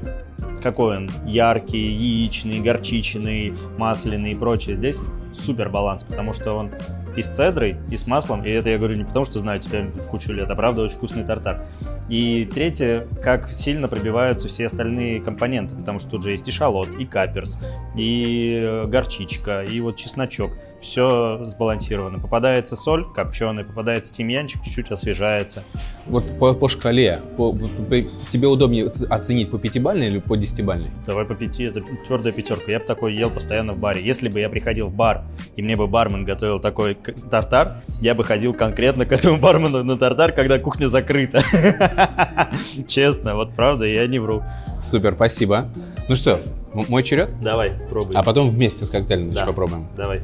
Какой 0.62 0.98
он? 0.98 1.10
Яркий, 1.26 1.92
яичный, 1.92 2.62
горчичный, 2.62 3.54
масляный 3.78 4.32
и 4.32 4.36
прочее. 4.36 4.76
Здесь 4.76 5.02
супер 5.34 5.70
баланс, 5.70 6.04
потому 6.04 6.34
что 6.34 6.54
он 6.54 6.72
и 7.18 7.22
с 7.22 7.28
цедрой, 7.28 7.78
и 7.90 7.98
с 7.98 8.08
маслом. 8.08 8.46
И 8.46 8.50
это 8.50 8.70
я 8.70 8.78
говорю 8.78 8.96
не 8.96 9.04
потому, 9.04 9.26
что 9.26 9.40
знаю 9.40 9.60
тебя 9.60 9.88
кучу 10.10 10.32
лет, 10.32 10.50
а 10.50 10.56
правда 10.56 10.84
очень 10.84 10.96
вкусный 10.96 11.24
тартар. 11.24 11.66
И 12.10 12.46
третье, 12.46 13.08
как 13.24 13.50
сильно 13.52 13.88
пробиваются 13.88 14.48
все 14.48 14.66
остальные 14.66 15.22
компоненты, 15.22 15.76
потому 15.76 16.00
что 16.00 16.10
тут 16.12 16.24
же 16.24 16.32
есть 16.32 16.48
и 16.48 16.52
шалот, 16.52 16.90
и 17.00 17.06
каперс, 17.06 17.64
и 17.96 18.60
э, 18.62 18.86
горчичка, 18.88 19.64
и 19.64 19.80
вот 19.80 19.96
чесночок. 19.96 20.52
Все 20.84 21.40
сбалансировано. 21.46 22.20
Попадается 22.20 22.76
соль 22.76 23.06
копченая, 23.14 23.64
попадается 23.64 24.14
тимьянчик, 24.14 24.62
чуть-чуть 24.64 24.92
освежается. 24.92 25.64
Вот 26.06 26.38
по, 26.38 26.54
по 26.54 26.68
шкале, 26.68 27.22
по- 27.38 27.54
по- 27.54 28.02
тебе 28.30 28.50
удобнее 28.50 28.92
оценить 29.10 29.50
по 29.50 29.58
пятибалльной 29.58 30.08
или 30.08 30.20
по 30.20 30.36
десятибалльной? 30.36 30.92
Давай 31.08 31.24
по 31.26 31.36
пяти, 31.36 31.64
это 31.64 31.80
твердая 32.06 32.34
пятерка. 32.34 32.70
Я 32.70 32.80
бы 32.80 32.86
такой 32.86 33.16
ел 33.16 33.30
постоянно 33.30 33.72
в 33.74 33.78
баре. 33.78 34.02
Если 34.04 34.28
бы 34.28 34.42
я 34.42 34.50
приходил 34.50 34.88
в 34.88 34.94
бар, 34.94 35.24
и 35.56 35.62
мне 35.62 35.78
бы 35.78 35.88
бармен 35.88 36.26
готовил 36.26 36.60
такой 36.60 36.96
тартар, 37.32 37.78
я 38.02 38.14
бы 38.14 38.26
ходил 38.26 38.54
конкретно 38.54 39.06
к 39.06 39.14
этому 39.14 39.40
бармену 39.40 39.84
на 39.86 39.98
тартар, 39.98 40.34
когда 40.34 40.60
кухня 40.60 40.88
закрыта. 40.90 41.42
Честно, 42.88 43.36
вот 43.36 43.54
правда, 43.56 43.86
я 43.86 44.06
не 44.08 44.20
вру. 44.20 44.44
Супер, 44.82 45.14
спасибо. 45.14 45.70
Ну 46.10 46.16
что, 46.16 46.42
мой 46.74 47.04
черед? 47.04 47.40
Давай, 47.42 47.72
пробуй. 47.90 48.14
А 48.16 48.22
потом 48.24 48.50
вместе 48.50 48.84
с 48.84 48.90
коктейлем 48.90 49.32
Да. 49.32 49.46
попробуем. 49.46 49.88
Давай. 49.96 50.22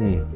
М. 0.00 0.26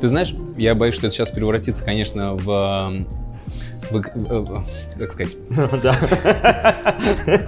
Ты 0.00 0.08
знаешь, 0.08 0.34
я 0.58 0.74
боюсь, 0.74 0.94
что 0.94 1.06
это 1.06 1.16
сейчас 1.16 1.30
превратится, 1.30 1.82
конечно, 1.84 2.34
в... 2.34 2.50
эм, 2.50 3.06
в 3.90 3.96
эк- 3.96 4.12
в- 4.14 4.44
в- 4.44 4.98
как 4.98 5.12
сказать? 5.12 5.36
Да. 5.82 5.96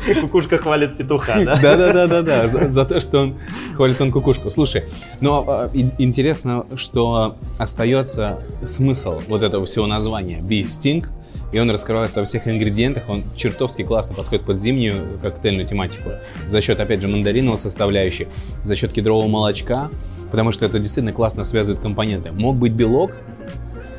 Кукушка 0.23 0.57
хвалит 0.57 0.97
петуха, 0.97 1.45
да? 1.45 1.57
Да-да-да-да-да, 1.63 2.47
за, 2.49 2.71
за 2.71 2.85
то, 2.87 3.01
что 3.01 3.19
он 3.21 3.35
хвалит 3.77 4.01
он 4.01 4.11
кукушку. 4.13 4.49
Слушай, 4.49 4.85
но 5.21 5.45
э, 5.73 5.77
и- 5.77 5.91
интересно, 5.99 6.65
что 6.77 7.37
остается 7.59 8.39
смысл 8.63 9.21
вот 9.29 9.43
этого 9.43 9.67
всего 9.67 9.87
названия 9.87 10.39
Bee 10.41 10.63
Sting, 10.65 11.07
и 11.53 11.59
он 11.59 11.71
раскрывается 11.71 12.21
во 12.21 12.27
всех 12.27 12.47
ингредиентах, 12.47 13.09
он 13.09 13.23
чертовски 13.37 13.83
классно 13.83 14.15
подходит 14.15 14.45
под 14.45 14.61
зимнюю 14.61 15.19
коктейльную 15.21 15.67
тематику. 15.67 16.11
За 16.47 16.61
счет, 16.61 16.81
опять 16.81 17.01
же, 17.01 17.09
мандариновой 17.09 17.59
составляющей, 17.59 18.29
за 18.65 18.77
счет 18.77 18.93
кедрового 18.93 19.29
молочка, 19.29 19.91
потому 20.31 20.53
что 20.53 20.67
это 20.67 20.79
действительно 20.79 21.13
классно 21.13 21.45
связывает 21.45 21.83
компоненты. 21.83 22.33
Мог 22.33 22.57
быть 22.57 22.73
белок, 22.73 23.17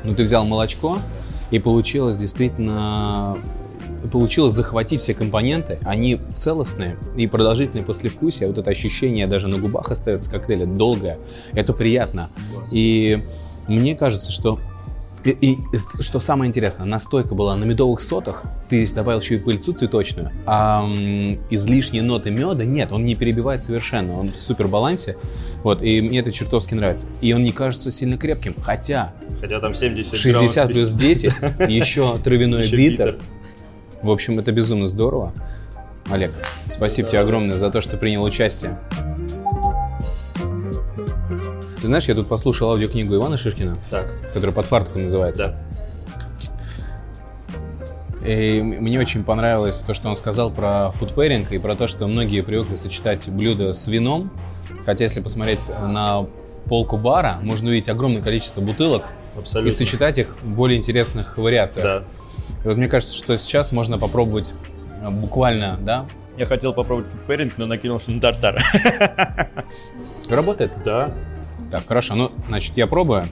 но 0.04 0.14
ты 0.14 0.22
взял 0.22 0.44
молочко, 0.44 0.98
и 1.50 1.58
получилось 1.58 2.16
действительно 2.16 3.38
получилось 4.12 4.52
захватить 4.52 5.02
все 5.02 5.14
компоненты, 5.14 5.78
они 5.82 6.20
целостные 6.34 6.96
и 7.16 7.26
продолжительные 7.26 7.84
послевкусие, 7.84 8.48
вот 8.48 8.56
это 8.56 8.70
ощущение 8.70 9.26
даже 9.26 9.46
на 9.48 9.58
губах 9.58 9.90
остается 9.90 10.30
коктейля 10.30 10.64
долгое, 10.64 11.18
это 11.52 11.72
приятно. 11.72 12.30
И 12.70 13.22
мне 13.68 13.94
кажется, 13.94 14.32
что 14.32 14.58
и, 15.24 15.30
и 15.30 15.58
что 16.00 16.18
самое 16.20 16.48
интересное, 16.48 16.86
настойка 16.86 17.34
была 17.34 17.56
на 17.56 17.64
медовых 17.64 18.00
сотах, 18.00 18.44
ты 18.68 18.78
здесь 18.78 18.92
добавил 18.92 19.20
еще 19.20 19.36
и 19.36 19.38
пыльцу 19.38 19.72
цветочную, 19.72 20.30
а 20.46 20.84
излишние 21.50 22.02
ноты 22.02 22.30
меда 22.30 22.64
нет, 22.64 22.92
он 22.92 23.04
не 23.04 23.14
перебивает 23.14 23.62
совершенно, 23.62 24.18
он 24.18 24.32
в 24.32 24.36
супер 24.36 24.68
балансе, 24.68 25.16
вот, 25.62 25.82
и 25.82 26.00
мне 26.00 26.20
это 26.20 26.32
чертовски 26.32 26.74
нравится. 26.74 27.08
И 27.20 27.32
он 27.32 27.42
не 27.42 27.52
кажется 27.52 27.90
сильно 27.90 28.16
крепким, 28.16 28.54
хотя 28.60 29.12
Хотя 29.40 29.60
там 29.60 29.74
70 29.74 30.18
60 30.18 30.54
граммов 30.54 30.72
плюс 30.72 30.92
10, 30.92 31.32
еще 31.68 32.18
травяной 32.18 32.64
Еще 32.64 32.76
битер. 32.76 33.12
битер. 33.12 33.18
В 34.02 34.10
общем, 34.10 34.38
это 34.38 34.52
безумно 34.52 34.86
здорово. 34.86 35.32
Олег, 36.10 36.32
спасибо 36.66 37.08
тебе 37.08 37.20
огромное 37.20 37.56
за 37.56 37.70
то, 37.70 37.80
что 37.80 37.96
принял 37.96 38.22
участие. 38.22 38.78
Знаешь, 41.90 42.04
я 42.04 42.14
тут 42.14 42.28
послушал 42.28 42.70
аудиокнигу 42.70 43.16
Ивана 43.16 43.36
Шишкина, 43.36 43.76
Так, 43.90 44.06
которая 44.32 44.54
под 44.54 44.64
фартуком 44.66 45.02
называется. 45.02 45.56
да. 48.22 48.24
И 48.24 48.62
мне 48.62 49.00
очень 49.00 49.24
понравилось 49.24 49.80
то, 49.80 49.92
что 49.92 50.08
он 50.08 50.14
сказал 50.14 50.52
про 50.52 50.92
фудпэринг 50.92 51.50
и 51.50 51.58
про 51.58 51.74
то, 51.74 51.88
что 51.88 52.06
многие 52.06 52.42
привыкли 52.42 52.76
сочетать 52.76 53.28
блюда 53.28 53.72
с 53.72 53.88
вином. 53.88 54.30
Хотя, 54.86 55.02
если 55.02 55.18
посмотреть 55.20 55.58
на 55.68 56.26
полку 56.66 56.96
бара, 56.96 57.38
можно 57.42 57.70
увидеть 57.70 57.88
огромное 57.88 58.22
количество 58.22 58.60
бутылок 58.60 59.06
и 59.34 59.40
Абсолютно. 59.40 59.72
сочетать 59.76 60.18
их 60.18 60.36
в 60.42 60.46
более 60.48 60.78
интересных 60.78 61.38
вариациях. 61.38 61.84
Да. 61.84 62.04
И 62.64 62.68
вот 62.68 62.76
мне 62.76 62.86
кажется, 62.86 63.16
что 63.16 63.36
сейчас 63.36 63.72
можно 63.72 63.98
попробовать 63.98 64.54
э, 65.04 65.10
буквально, 65.10 65.76
да? 65.82 66.06
Я 66.36 66.46
хотел 66.46 66.72
попробовать 66.72 67.10
фудпэринг, 67.10 67.58
но 67.58 67.66
накинулся 67.66 68.12
на 68.12 68.20
тартар. 68.20 68.62
Работает? 70.30 70.70
Да. 70.84 71.12
Так, 71.70 71.86
хорошо. 71.86 72.14
Ну, 72.14 72.32
значит, 72.48 72.76
я 72.76 72.86
пробую 72.86 73.24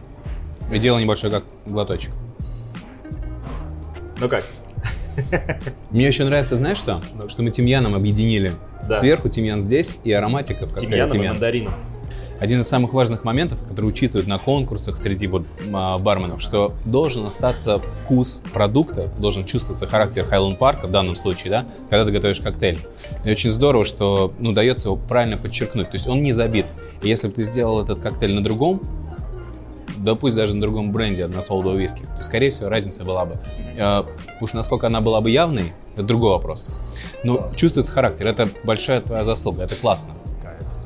и 0.72 0.79
делаю 0.79 1.03
небольшой 1.03 1.31
как 1.31 1.44
глоточек. 1.66 2.12
Ну 4.20 4.29
как? 4.29 4.44
Мне 5.90 6.07
еще 6.07 6.24
нравится, 6.24 6.57
знаешь 6.57 6.79
что? 6.79 7.03
Что 7.29 7.42
мы 7.42 7.51
тимьяном 7.51 7.94
объединили. 7.94 8.53
Да. 8.88 8.98
Сверху 8.98 9.29
тимьян 9.29 9.61
здесь 9.61 9.98
и 10.05 10.12
ароматика 10.12 10.66
Тимьяном 10.66 11.22
и 11.22 11.29
мандарином. 11.29 11.74
Один 12.40 12.61
из 12.61 12.68
самых 12.68 12.92
важных 12.92 13.24
моментов, 13.24 13.59
который 13.68 13.87
учитывают 13.87 14.29
на 14.29 14.38
конкурсах 14.38 14.96
среди 14.96 15.27
вот 15.27 15.44
а, 15.72 15.98
барменов, 15.98 16.40
что 16.40 16.72
должен 16.85 17.27
остаться 17.27 17.79
вкус 17.79 18.42
продукта, 18.53 19.11
должен 19.18 19.44
чувствоваться 19.44 19.87
характер 19.87 20.24
Хайланд 20.24 20.59
Парка 20.59 20.87
в 20.87 20.90
данном 20.90 21.16
случае, 21.16 21.51
да, 21.51 21.66
когда 21.90 22.05
ты 22.05 22.12
готовишь 22.12 22.40
коктейль. 22.40 22.79
И 23.24 23.31
очень 23.31 23.51
здорово, 23.51 23.85
что 23.85 24.33
ну, 24.38 24.53
дается 24.53 24.88
его 24.88 24.96
правильно 24.96 25.37
подчеркнуть. 25.37 25.90
То 25.90 25.94
есть 25.96 26.07
он 26.07 26.22
не 26.22 26.33
забит. 26.33 26.66
И 27.03 27.09
если 27.09 27.29
бы 27.29 27.35
ты 27.35 27.42
сделал 27.42 27.83
этот 27.83 28.01
коктейль 28.01 28.35
на 28.35 28.42
другом, 28.42 28.81
да 29.98 30.14
пусть 30.14 30.37
даже 30.37 30.55
на 30.55 30.61
другом 30.61 30.92
бренде, 30.92 31.27
на 31.27 31.42
солдового 31.42 31.77
виски, 31.77 32.03
то, 32.16 32.22
скорее 32.22 32.51
всего, 32.51 32.68
разница 32.68 33.05
была 33.05 33.24
бы. 33.24 33.38
Э, 33.77 34.05
уж 34.40 34.53
насколько 34.53 34.87
она 34.87 35.01
была 35.01 35.20
бы 35.20 35.31
явной, 35.31 35.72
это 35.94 36.05
другой 36.05 36.31
вопрос. 36.31 36.68
Но 37.24 37.51
чувствуется 37.57 37.92
характер, 37.92 38.29
это 38.29 38.48
большая 38.62 39.01
твоя 39.01 39.24
заслуга, 39.24 39.64
это 39.64 39.74
классно. 39.74 40.14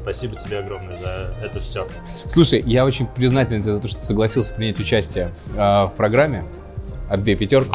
Спасибо 0.02 0.36
тебе 0.36 0.58
огромное 0.58 0.96
за 0.96 1.34
это 1.42 1.60
все. 1.60 1.86
Слушай, 2.26 2.62
я 2.66 2.84
очень 2.84 3.06
признателен 3.06 3.62
тебе 3.62 3.72
за 3.72 3.80
то, 3.80 3.88
что 3.88 4.00
согласился 4.00 4.52
принять 4.54 4.78
участие 4.80 5.32
э, 5.56 5.58
в 5.58 5.92
программе. 5.96 6.44
Отбей 7.08 7.36
пятерку. 7.36 7.74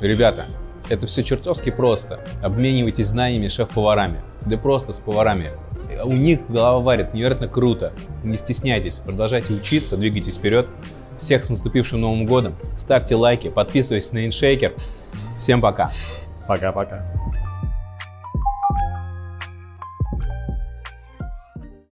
Ребята, 0.00 0.46
Это 0.88 1.06
все 1.06 1.22
чертовски 1.22 1.70
просто. 1.70 2.18
Обменивайтесь 2.42 3.06
знаниями 3.06 3.48
шеф-поварами. 3.48 4.20
Да 4.44 4.56
просто 4.56 4.92
с 4.92 4.98
поварами. 4.98 5.52
У 6.04 6.12
них 6.12 6.40
голова 6.48 6.80
варит 6.80 7.14
невероятно 7.14 7.46
круто. 7.46 7.92
Не 8.24 8.36
стесняйтесь, 8.36 8.96
продолжайте 8.96 9.54
учиться, 9.54 9.96
двигайтесь 9.96 10.36
вперед. 10.36 10.68
Всех 11.18 11.44
с 11.44 11.48
наступившим 11.48 12.00
Новым 12.00 12.26
годом. 12.26 12.56
Ставьте 12.76 13.14
лайки, 13.14 13.48
подписывайтесь 13.48 14.10
на 14.12 14.26
InShaker. 14.26 14.80
Всем 15.38 15.60
пока. 15.60 15.90
Пока-пока. 16.48 17.06